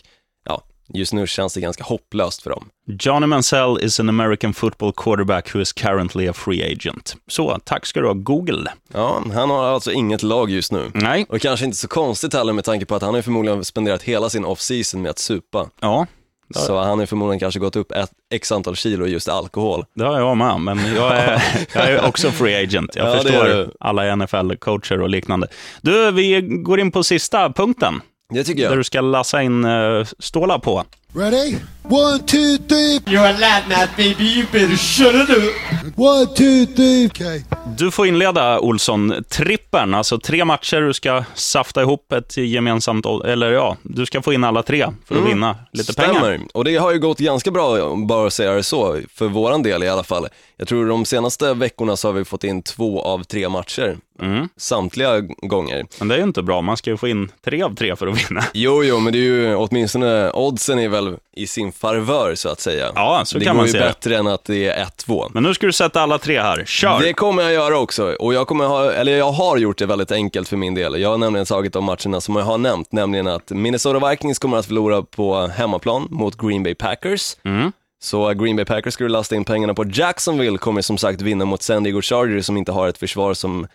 just 0.93 1.13
nu 1.13 1.27
känns 1.27 1.53
det 1.53 1.61
ganska 1.61 1.83
hopplöst 1.83 2.41
för 2.43 2.49
dem. 2.49 2.69
Johnny 2.99 3.27
Mansell 3.27 3.77
is 3.81 3.99
an 3.99 4.09
American 4.09 4.53
football 4.53 4.93
quarterback 4.97 5.55
who 5.55 5.59
is 5.61 5.73
currently 5.73 6.27
a 6.27 6.33
free 6.33 6.71
agent. 6.73 7.15
Så, 7.27 7.59
tack 7.65 7.85
ska 7.85 7.99
du 8.01 8.07
ha, 8.07 8.13
Google. 8.13 8.71
Ja, 8.93 9.23
han 9.33 9.49
har 9.49 9.63
alltså 9.65 9.91
inget 9.91 10.23
lag 10.23 10.49
just 10.49 10.71
nu. 10.71 10.91
Nej, 10.93 11.25
Och 11.29 11.41
kanske 11.41 11.65
inte 11.65 11.77
så 11.77 11.87
konstigt 11.87 12.33
heller 12.33 12.53
med 12.53 12.65
tanke 12.65 12.85
på 12.85 12.95
att 12.95 13.01
han 13.01 13.13
har 13.13 13.21
förmodligen 13.21 13.63
spenderat 13.65 14.03
hela 14.03 14.29
sin 14.29 14.45
off-season 14.45 15.01
med 15.01 15.09
att 15.11 15.19
supa. 15.19 15.69
ja, 15.79 16.07
Så 16.55 16.79
han 16.79 16.99
har 16.99 17.05
förmodligen 17.05 17.39
kanske 17.39 17.59
gått 17.59 17.75
upp 17.75 17.91
ett 17.91 18.11
x 18.33 18.51
antal 18.51 18.75
kilo 18.75 19.05
just 19.05 19.29
alkohol. 19.29 19.85
det 19.95 20.03
har 20.05 20.19
jag 20.19 20.37
med, 20.37 20.59
men 20.59 20.95
jag 20.95 21.17
är, 21.17 21.41
jag 21.73 21.85
är 21.91 22.05
också 22.07 22.31
free 22.31 22.63
agent. 22.63 22.95
Jag 22.95 23.07
Ja, 23.17 23.21
förstår 23.21 23.71
alla 23.79 24.03
NFL-coacher 24.15 24.99
och 25.01 25.09
liknande. 25.09 25.47
Du, 25.81 26.11
vi 26.11 26.41
går 26.41 26.79
in 26.79 26.91
på 26.91 27.03
sista 27.03 27.53
punkten, 27.53 28.01
det 28.33 28.43
tycker 28.43 28.63
jag. 28.63 28.71
där 28.71 28.77
du 28.77 28.83
ska 28.83 29.01
lassa 29.01 29.41
in 29.41 29.65
eh, 29.65 30.05
stålar 30.19 30.59
på. 30.59 30.83
Ready? 31.15 31.57
One, 31.83 32.19
two, 32.25 32.57
three. 32.67 32.99
You're 33.05 33.25
a 33.25 33.37
lad 33.39 33.63
now, 33.69 33.85
baby. 33.97 34.23
You 34.23 34.45
better 34.51 34.77
shut 34.77 35.15
it 35.15 35.29
up. 35.29 35.97
One, 35.97 36.25
two, 36.35 36.65
three. 36.65 37.05
Okay. 37.05 37.41
Du 37.77 37.91
får 37.91 38.07
inleda, 38.07 38.59
Olsson, 38.59 39.23
trippern, 39.29 39.93
alltså 39.93 40.19
tre 40.19 40.45
matcher, 40.45 40.81
du 40.81 40.93
ska 40.93 41.23
safta 41.33 41.81
ihop 41.81 42.11
ett 42.11 42.37
gemensamt, 42.37 43.05
eller 43.25 43.51
ja, 43.51 43.77
du 43.83 44.05
ska 44.05 44.21
få 44.21 44.33
in 44.33 44.43
alla 44.43 44.63
tre 44.63 44.87
för 45.07 45.15
att 45.21 45.27
vinna 45.27 45.55
lite 45.73 45.93
Stämmer. 45.93 46.13
pengar. 46.13 46.39
Och 46.53 46.63
det 46.65 46.75
har 46.75 46.91
ju 46.93 46.99
gått 46.99 47.19
ganska 47.19 47.51
bra, 47.51 47.95
bara 47.95 48.27
att 48.27 48.33
säga 48.33 48.51
det 48.53 48.63
så, 48.63 48.99
för 49.13 49.27
våran 49.27 49.63
del 49.63 49.83
i 49.83 49.89
alla 49.89 50.03
fall. 50.03 50.27
Jag 50.57 50.67
tror 50.67 50.87
de 50.87 51.05
senaste 51.05 51.53
veckorna 51.53 51.97
så 51.97 52.07
har 52.07 52.13
vi 52.13 52.25
fått 52.25 52.43
in 52.43 52.63
två 52.63 53.01
av 53.01 53.23
tre 53.23 53.49
matcher, 53.49 53.97
Mm. 54.21 54.47
samtliga 54.57 55.19
gånger. 55.41 55.85
Men 55.99 56.07
det 56.07 56.13
är 56.15 56.17
ju 56.17 56.23
inte 56.23 56.43
bra, 56.43 56.61
man 56.61 56.77
ska 56.77 56.89
ju 56.89 56.97
få 56.97 57.07
in 57.07 57.31
tre 57.45 57.61
av 57.63 57.75
tre 57.75 57.95
för 57.95 58.07
att 58.07 58.29
vinna. 58.31 58.43
Jo, 58.53 58.83
jo, 58.83 58.99
men 58.99 59.13
det 59.13 59.19
är 59.19 59.23
ju 59.23 59.55
åtminstone, 59.55 60.31
oddsen 60.31 60.79
är 60.79 60.89
väl 60.89 61.02
i 61.35 61.47
sin 61.47 61.71
favör 61.71 62.35
så 62.35 62.49
att 62.49 62.59
säga. 62.59 62.91
Ja, 62.95 63.21
så 63.25 63.37
det 63.39 63.45
kan 63.45 63.55
går 63.55 63.57
man 63.57 63.65
ju 63.65 63.71
se 63.71 63.79
det. 63.79 63.85
bättre 63.85 64.17
än 64.17 64.27
att 64.27 64.43
det 64.45 64.67
är 64.67 64.85
1-2. 64.85 65.31
Men 65.33 65.43
nu 65.43 65.53
ska 65.53 65.65
du 65.65 65.73
sätta 65.73 66.01
alla 66.01 66.17
tre 66.17 66.41
här. 66.41 66.63
Kör! 66.65 66.99
Det 67.01 67.13
kommer 67.13 67.43
jag 67.43 67.53
göra 67.53 67.77
också, 67.79 68.15
och 68.19 68.33
jag 68.33 68.47
kommer 68.47 68.65
ha, 68.65 68.91
eller 68.91 69.17
jag 69.17 69.31
har 69.31 69.57
gjort 69.57 69.77
det 69.77 69.85
väldigt 69.85 70.11
enkelt 70.11 70.47
för 70.49 70.57
min 70.57 70.73
del. 70.75 71.01
Jag 71.01 71.09
har 71.09 71.17
nämligen 71.17 71.45
tagit 71.45 71.73
de 71.73 71.83
matcherna 71.83 72.21
som 72.21 72.35
jag 72.35 72.43
har 72.43 72.57
nämnt, 72.57 72.91
nämligen 72.91 73.27
att 73.27 73.49
Minnesota 73.49 74.09
Vikings 74.09 74.39
kommer 74.39 74.57
att 74.57 74.65
förlora 74.65 75.01
på 75.01 75.47
hemmaplan 75.47 76.07
mot 76.09 76.37
Green 76.37 76.63
Bay 76.63 76.75
Packers. 76.75 77.35
Mm. 77.43 77.71
Så 78.03 78.33
Green 78.33 78.55
Bay 78.55 78.65
Packers 78.65 78.93
skulle 78.93 79.09
lasta 79.09 79.35
in 79.35 79.45
pengarna 79.45 79.73
på 79.73 79.85
Jacksonville, 79.93 80.57
kommer 80.57 80.81
som 80.81 80.97
sagt 80.97 81.21
vinna 81.21 81.45
mot 81.45 81.61
San 81.61 81.83
Diego 81.83 82.01
Chargers 82.01 82.45
som 82.45 82.57
inte 82.57 82.71
har 82.71 82.87
ett 82.87 82.97
försvar 82.97 83.33
som 83.33 83.67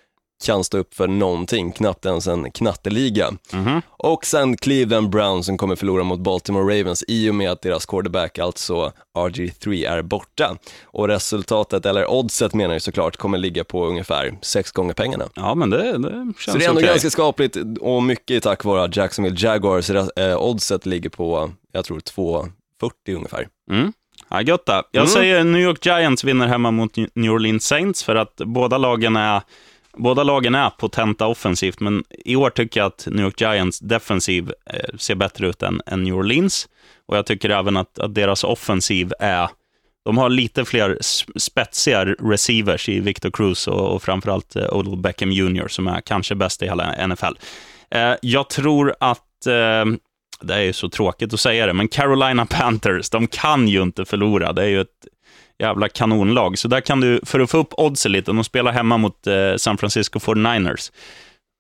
kan 0.45 0.65
stå 0.65 0.79
upp 0.79 0.95
för 0.95 1.09
någonting, 1.09 1.73
knappt 1.73 2.07
ens 2.07 2.27
en 2.27 2.51
knatteliga. 2.51 3.31
Mhm. 3.53 3.83
Och 3.89 4.25
sen 4.27 4.57
Cleveland 4.57 5.11
Browns 5.11 5.47
som 5.47 5.59
kommer 5.59 5.77
förlora 5.77 6.05
mot 6.05 6.21
Baltimore 6.21 6.81
Ravens 6.81 7.05
i 7.09 7.31
och 7.31 7.35
med 7.35 7.51
att 7.51 7.63
deras 7.63 7.87
quarterback, 7.87 8.39
alltså 8.39 8.93
RG3, 9.19 9.89
är 9.91 10.03
borta. 10.03 10.57
Och 10.85 11.09
resultatet, 11.09 11.87
eller 11.87 12.11
oddset 12.11 12.55
menar 12.55 12.75
jag 12.75 12.83
såklart, 12.83 13.17
kommer 13.17 13.39
ligga 13.39 13.65
på 13.65 13.87
ungefär 13.87 14.39
sex 14.43 14.73
gånger 14.73 14.95
pengarna. 14.95 15.25
Ja, 15.35 15.55
men 15.55 15.71
det, 15.71 15.99
det 15.99 16.11
känns 16.11 16.45
Så 16.45 16.59
det 16.59 16.65
är 16.65 16.69
ändå 16.69 16.81
okej. 16.81 16.89
ganska 16.91 17.11
skapligt 17.11 17.57
och 17.81 18.03
mycket 18.03 18.43
tack 18.43 18.65
vare 18.65 18.91
Jacksonville 18.93 19.37
Jaguars 19.41 19.91
eh, 19.91 20.39
oddset 20.39 20.87
ligger 20.87 21.11
på, 21.11 21.51
jag 21.73 21.85
tror 21.85 21.99
2,40 22.01 23.15
ungefär. 23.17 23.49
Mm. 23.71 23.93
Ja, 24.31 24.43
gött. 24.43 24.63
Jag 24.67 24.85
Mm. 24.95 25.07
säger 25.09 25.45
New 25.45 25.63
York 25.63 25.87
Giants 25.87 26.25
vinner 26.25 26.47
hemma 26.47 26.71
mot 26.71 26.97
New 27.15 27.33
Orleans 27.33 27.65
Saints 27.65 28.03
för 28.03 28.17
att 28.17 28.37
båda 28.37 28.79
lagen 28.79 29.17
är 29.17 29.43
Båda 29.99 30.23
lagen 30.23 30.55
är 30.55 30.71
potenta 30.71 31.27
offensivt, 31.27 31.81
men 31.81 32.05
i 32.25 32.37
år 32.37 32.51
tycker 32.51 32.81
jag 32.81 32.87
att 32.87 33.09
New 33.11 33.25
York 33.25 33.41
Giants 33.41 33.79
defensiv 33.79 34.53
eh, 34.67 34.97
ser 34.99 35.15
bättre 35.15 35.49
ut 35.49 35.63
än, 35.63 35.81
än 35.87 36.03
New 36.03 36.15
Orleans. 36.15 36.69
Och 37.07 37.17
jag 37.17 37.27
tycker 37.27 37.51
även 37.51 37.77
att, 37.77 37.99
att 37.99 38.15
deras 38.15 38.45
offensiv 38.45 39.13
är... 39.21 39.49
De 40.05 40.19
har 40.19 40.29
lite 40.29 40.65
fler 40.65 40.99
spetsiga 41.37 42.05
receivers 42.05 42.89
i 42.89 43.01
Victor 43.01 43.31
Cruz 43.31 43.69
och, 43.69 43.95
och 43.95 44.03
framförallt 44.03 44.57
eh, 44.57 44.77
Odell 44.77 44.97
Beckham 44.97 45.33
Jr. 45.33 45.69
som 45.69 45.87
är 45.87 46.01
kanske 46.01 46.35
bäst 46.35 46.63
i 46.63 46.67
hela 46.67 47.07
NFL. 47.07 47.35
Eh, 47.91 48.15
jag 48.23 48.49
tror 48.49 48.95
att... 49.01 49.47
Eh, 49.47 49.85
det 50.41 50.55
är 50.55 50.61
ju 50.61 50.73
så 50.73 50.89
tråkigt 50.89 51.35
att 51.35 51.41
säga 51.41 51.67
det, 51.67 51.73
men 51.73 51.89
Carolina 51.89 52.47
Panthers, 52.47 53.11
de 53.11 53.27
kan 53.27 53.69
ju 53.69 53.83
inte 53.83 54.05
förlora. 54.05 54.53
Det 54.53 54.63
är 54.63 54.67
ju 54.69 54.81
ett 54.81 55.07
jävla 55.59 55.89
kanonlag. 55.89 56.59
Så 56.59 56.69
där 56.69 56.81
kan 56.81 57.01
du, 57.01 57.21
för 57.25 57.41
att 57.41 57.51
få 57.51 57.59
upp 57.59 57.75
oddsen 57.77 58.13
lite, 58.13 58.33
de 58.33 58.45
spelar 58.45 58.73
hemma 58.73 58.97
mot 58.97 59.27
eh, 59.27 59.57
San 59.57 59.79
Francisco 59.79 60.19
49ers. 60.19 60.93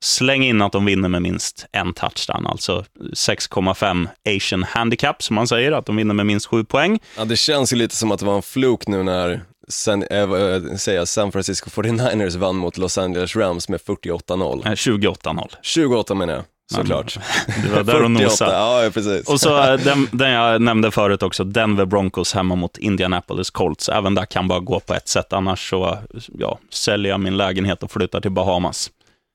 Släng 0.05 0.45
in 0.45 0.63
att 0.63 0.73
de 0.73 0.85
vinner 0.85 1.09
med 1.09 1.23
minst 1.23 1.67
en 1.73 1.95
touchdown, 1.95 2.47
alltså 2.47 2.85
6,5 3.01 4.09
Asian 4.37 4.63
handicap, 4.63 5.23
som 5.23 5.35
man 5.35 5.49
säger, 5.49 5.73
att 5.73 5.87
de 5.87 5.97
vinner 5.97 6.15
med 6.15 6.27
minst 6.27 6.47
sju 6.47 6.65
poäng. 6.65 6.99
Ja, 7.17 7.25
det 7.25 7.37
känns 7.37 7.73
ju 7.73 7.77
lite 7.77 7.97
som 7.97 8.13
att 8.13 8.19
det 8.21 8.27
var 8.27 8.37
en 8.37 8.43
fluk 8.43 8.87
nu 8.87 9.03
när 9.03 9.41
San, 9.69 10.03
äh, 10.03 10.27
vad 10.27 10.81
säger 10.81 10.99
jag, 10.99 11.09
San 11.09 11.33
Francisco 11.33 11.71
49ers 11.71 12.37
vann 12.37 12.57
mot 12.57 12.79
Los 12.79 12.99
Angeles 12.99 13.37
Rams 13.37 13.69
med 13.69 13.81
48-0. 13.81 14.67
Eh, 14.67 14.73
28-0. 14.73 15.49
28 15.63 16.15
menar 16.15 16.35
jag, 16.35 16.45
såklart. 16.75 17.19
Det 17.63 17.69
var 17.69 17.83
där 17.83 18.03
och 18.03 18.11
48, 18.11 18.25
nosade. 18.25 18.53
ja 18.53 18.91
precis. 18.95 19.29
Och 19.29 19.41
så 19.41 19.77
den, 19.77 20.09
den 20.13 20.31
jag 20.31 20.63
nämnde 20.63 20.91
förut 20.91 21.23
också, 21.23 21.45
Denver 21.45 21.85
Broncos 21.85 22.35
hemma 22.35 22.55
mot 22.55 22.79
Indianapolis 22.79 23.51
Colts. 23.51 23.89
Även 23.89 24.15
där 24.15 24.25
kan 24.25 24.49
bara 24.49 24.61
gå 24.61 24.81
på 24.81 24.95
ett 24.95 25.09
sätt, 25.09 25.33
annars 25.33 25.71
så 25.71 25.99
ja, 26.39 26.59
säljer 26.71 27.11
jag 27.13 27.21
min 27.21 27.37
lägenhet 27.37 27.83
och 27.83 27.91
flyttar 27.93 28.21
till 28.21 28.31
Bahamas. 28.31 28.91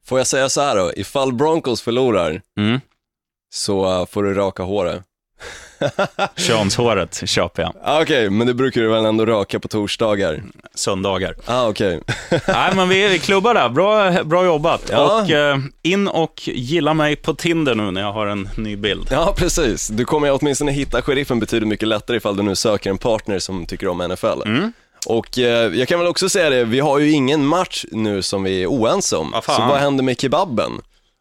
Får 0.06 0.18
jag 0.18 0.28
säga 0.28 0.50
så 0.50 0.62
här 0.62 0.76
då, 0.76 0.92
ifall 0.96 1.34
Broncos 1.34 1.82
förlorar 1.82 2.42
Mm. 2.60 2.80
så 3.54 4.06
får 4.06 4.24
du 4.24 4.34
raka 4.34 4.64
håret. 4.64 5.02
Könshåret 6.36 7.22
köper 7.30 7.62
jag. 7.62 7.74
Ah, 7.84 8.02
Okej, 8.02 8.30
men 8.30 8.48
det 8.48 8.54
brukar 8.54 8.82
du 8.82 8.88
väl 8.88 9.06
ändå 9.06 9.26
raka 9.26 9.60
på 9.60 9.68
torsdagar? 9.68 10.44
Söndagar. 10.76 11.36
Ah, 11.46 11.68
okej. 11.68 12.02
Nej, 12.48 12.76
men 12.76 12.90
vi, 12.90 13.08
vi 13.08 13.20
klubbar 13.20 13.54
där. 13.54 13.70
Bra, 13.70 14.24
bra 14.24 14.46
jobbat. 14.46 14.90
Ja. 14.92 15.22
Och 15.22 15.30
eh, 15.30 15.58
in 15.82 16.08
och 16.08 16.42
gilla 16.46 16.94
mig 16.94 17.16
på 17.16 17.34
Tinder 17.34 17.76
nu 17.76 17.92
när 17.92 18.02
jag 18.02 18.14
har 18.14 18.28
en 18.28 18.50
ny 18.58 18.76
bild. 18.76 19.08
Ja, 19.12 19.34
precis. 19.38 19.88
Du 19.88 20.06
kommer 20.06 20.32
åtminstone 20.42 20.72
hitta 20.72 21.02
sheriffen 21.02 21.40
betydligt 21.40 21.70
mycket 21.70 21.88
lättare 21.88 22.18
ifall 22.18 22.38
du 22.38 22.44
nu 22.44 22.56
söker 22.56 22.90
en 22.90 22.98
partner 22.98 23.40
som 23.40 23.66
tycker 23.66 23.88
om 23.88 23.98
NFL. 23.98 24.42
Mm. 24.46 24.74
Och 25.08 25.40
eh, 25.40 25.74
jag 25.76 25.88
kan 25.88 26.00
väl 26.00 26.08
också 26.08 26.30
säga 26.30 26.50
det, 26.50 26.64
vi 26.64 26.80
har 26.80 27.00
ju 27.00 27.12
ingen 27.12 27.46
match 27.46 27.86
nu 27.92 28.22
som 28.22 28.44
vi 28.44 28.64
är 28.64 28.68
oense 28.68 29.16
om. 29.16 29.32
Fan. 29.32 29.56
Så 29.56 29.62
vad 29.62 29.78
händer 29.80 30.04
med 30.04 30.22
kebaben? 30.22 30.72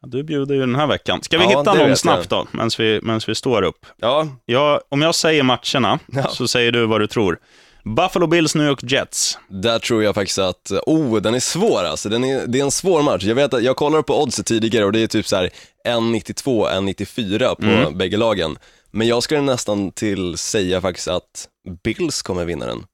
Du 0.07 0.23
bjuder 0.23 0.55
ju 0.55 0.61
den 0.61 0.75
här 0.75 0.87
veckan. 0.87 1.23
Ska 1.23 1.39
vi 1.39 1.45
Ja, 1.45 1.59
hitta 1.59 1.75
någon 1.75 1.97
snabbt 1.97 2.31
då, 2.31 2.47
medan 2.53 2.71
vi, 2.79 3.01
medans 3.03 3.29
vi 3.29 3.35
står 3.35 3.63
upp? 3.63 3.87
Ja, 3.97 4.29
Jag, 4.47 4.81
om 4.89 5.03
jag 5.03 5.15
säger 5.15 5.43
matcherna, 5.43 5.99
Ja. 6.13 6.29
så 6.29 6.49
säger 6.49 6.73
du 6.73 6.87
vad 6.87 7.01
du 7.01 7.07
tror. 7.07 7.39
Buffalo 7.85 8.27
Bills, 8.27 8.55
New 8.55 8.67
York 8.67 8.83
Jets. 8.83 9.39
där 9.49 9.79
tror 9.79 10.03
jag 10.05 10.15
faktiskt 10.15 10.39
att, 10.39 10.73
oh, 10.87 11.17
den 11.21 11.35
är 11.35 11.41
svår 11.41 11.85
alltså. 11.85 12.09
Den 12.09 12.25
är, 12.25 12.47
det 12.47 12.59
är 12.61 12.65
en 12.65 12.71
svår 12.71 13.03
match. 13.03 13.25
Jag 13.25 13.35
vet 13.35 13.55
att 13.55 13.63
jag 13.63 13.77
kollade 13.77 14.03
på 14.03 14.23
oddset 14.23 14.47
tidigare 14.47 14.85
och 14.85 14.93
det 14.93 15.01
är 15.03 15.07
typ 15.07 15.27
så 15.29 15.37
här 15.37 15.51
1,92, 15.89 16.69
1,94 16.71 17.55
på 17.55 17.63
Mm. 17.67 17.99
bägge 17.99 18.17
lagen. 18.17 18.59
Men 18.91 19.07
jag 19.09 19.23
skulle 19.23 19.41
nästan 19.41 19.91
till 19.93 20.37
säga 20.39 20.81
faktiskt 20.81 21.09
att 21.09 21.49
Bills 21.85 22.23
kommer 22.23 22.45
vinna 22.45 22.67
den. 22.67 22.85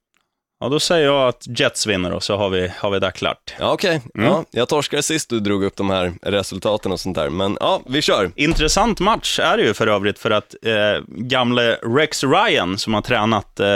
Ja, 0.61 0.69
då 0.69 0.81
säger 0.81 1.07
jag 1.07 1.29
att 1.29 1.47
Jets 1.59 1.87
vinner 1.87 2.13
och 2.13 2.23
så 2.23 2.37
har 2.37 2.51
vi, 2.51 2.73
har 2.77 2.91
vi 2.91 2.99
det 2.99 3.11
klart. 3.11 3.55
Ja, 3.59 3.73
okej. 3.73 4.01
Mm. 4.15 4.31
Ja, 4.31 4.45
jag 4.51 4.69
torskade 4.69 5.03
sist 5.03 5.31
du 5.31 5.41
drog 5.41 5.65
upp 5.65 5.77
de 5.77 5.91
här 5.91 6.13
resultaten 6.23 6.93
och 6.93 7.01
sånt 7.01 7.17
där. 7.17 7.31
Men 7.31 7.57
ja, 7.61 7.83
vi 7.87 8.03
kör. 8.03 8.31
Intressant 8.37 9.01
match 9.01 9.39
är 9.39 9.57
det 9.57 9.63
ju 9.63 9.75
för 9.75 9.87
övrigt 9.87 10.19
för 10.19 10.31
att 10.31 10.55
eh, 10.63 11.05
gamle 11.09 11.79
Rex 11.83 12.25
Ryan 12.25 12.79
som 12.79 12.95
har 12.95 13.03
tränat 13.03 13.61
eh, 13.61 13.67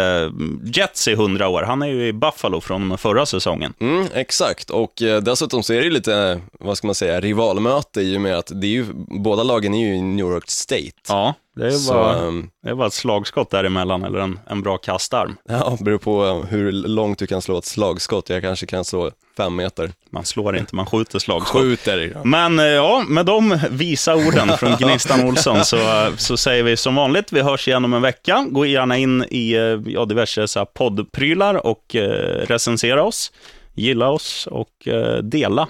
Jets 0.75 1.09
i 1.09 1.13
100 1.13 1.49
år, 1.49 1.63
han 1.63 1.83
är 1.83 1.87
ju 1.87 2.07
i 2.07 2.13
Buffalo 2.13 2.61
från 2.61 2.83
och 2.83 2.89
med 2.89 3.01
förra 3.01 3.27
säsongen. 3.27 3.75
Mm, 3.81 4.07
exakt, 4.15 4.71
och 4.71 5.03
eh, 5.03 5.21
dessutom 5.21 5.63
så 5.63 5.73
är 5.73 5.79
det 5.79 5.85
ju 5.85 5.91
lite, 5.91 6.41
vad 6.61 6.77
ska 6.77 6.87
man 6.87 6.95
säga, 6.95 7.21
rivalmöte 7.21 8.01
i 8.01 8.17
och 8.17 8.21
med 8.21 8.39
att 8.39 8.51
det 8.55 8.67
är 8.67 8.71
ju, 8.71 8.87
båda 9.09 9.43
lagen 9.43 9.75
är 9.75 9.89
ju 9.89 9.95
i 9.95 10.03
New 10.03 10.27
York 10.27 10.51
State. 10.51 10.91
Ja, 11.09 11.35
det 11.57 11.67
är 11.67 11.71
Så, 11.71 11.93
bara, 11.93 12.19
ehm, 12.19 12.49
det 12.63 12.71
är 12.71 12.75
bara 12.75 12.87
ett 12.87 12.93
slagskott 12.93 13.51
däremellan 13.51 14.05
eller 14.05 14.19
en, 14.19 14.41
en 14.47 14.63
bra 14.63 14.79
kastarm. 14.79 15.37
ja, 15.49 15.79
beror 15.81 15.99
på 15.99 16.27
eh, 16.27 16.51
hur 16.51 16.73
långt 16.73 17.19
du 17.19 17.27
kan 17.27 17.43
slå 17.43 17.59
ett 17.59 17.65
slagskott. 17.65 18.31
Jag 18.31 18.43
kanske 18.43 18.67
kan 18.67 18.85
slå 18.85 19.11
fem 19.37 19.57
meter. 19.57 19.93
Man 20.11 20.25
slår 20.25 20.57
inte, 20.57 20.75
man 20.77 20.87
skjuter 20.87 21.19
slagskott. 21.19 21.63
Skjuter. 21.63 22.17
Men 22.25 22.59
eh, 22.59 22.65
ja, 22.65 23.05
med 23.09 23.27
de 23.27 23.59
visa 23.71 24.15
orden 24.17 24.59
från 24.59 24.77
Gnistan 24.79 25.29
Olsson 25.29 25.65
så, 25.65 26.09
så 26.17 26.37
säger 26.37 26.63
vi 26.63 26.77
som 26.77 26.95
vanligt, 26.95 27.33
vi 27.33 27.41
hörs 27.41 27.69
igen 27.69 27.85
om 27.85 27.95
en 27.95 28.03
vecka. 28.03 28.47
Gå 28.51 28.67
gärna 28.67 28.97
in 28.99 29.25
i 29.31 29.53
eh, 29.53 29.93
ja, 29.93 30.05
diverse 30.05 30.49
så 30.49 30.59
här, 30.59 30.67
poddprylar 30.67 31.67
och 31.67 31.97
eh, 31.97 32.47
recensera 32.47 33.03
oss, 33.03 33.33
gilla 33.75 34.09
oss 34.09 34.49
och 34.51 34.89
eh, 34.89 35.17
dela. 35.23 35.69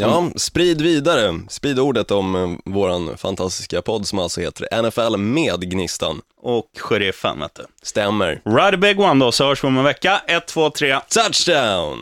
Ja, 0.00 0.30
sprid 0.36 0.80
vidare. 0.80 1.40
Sprid 1.48 1.78
ordet 1.78 2.10
om 2.10 2.34
eh, 2.36 2.72
våran 2.72 3.16
fantastiska 3.16 3.82
podd 3.82 4.06
som 4.06 4.18
alltså 4.18 4.40
heter 4.40 4.82
NFL 4.82 5.16
med 5.16 5.70
Gnistan. 5.70 6.20
Och 6.42 6.66
sheriffen, 6.78 7.40
vet 7.40 7.54
du. 7.54 7.62
Stämmer. 7.82 8.42
Ride 8.44 8.74
a 8.74 8.76
big 8.76 9.00
one 9.00 9.24
då, 9.24 9.32
så 9.32 9.44
hörs 9.44 9.64
vi 9.64 9.68
om 9.68 9.78
en 9.78 9.84
vecka. 9.84 10.22
Ett, 10.26 10.46
två, 10.46 10.70
tre. 10.70 11.00
Touchdown! 11.08 11.98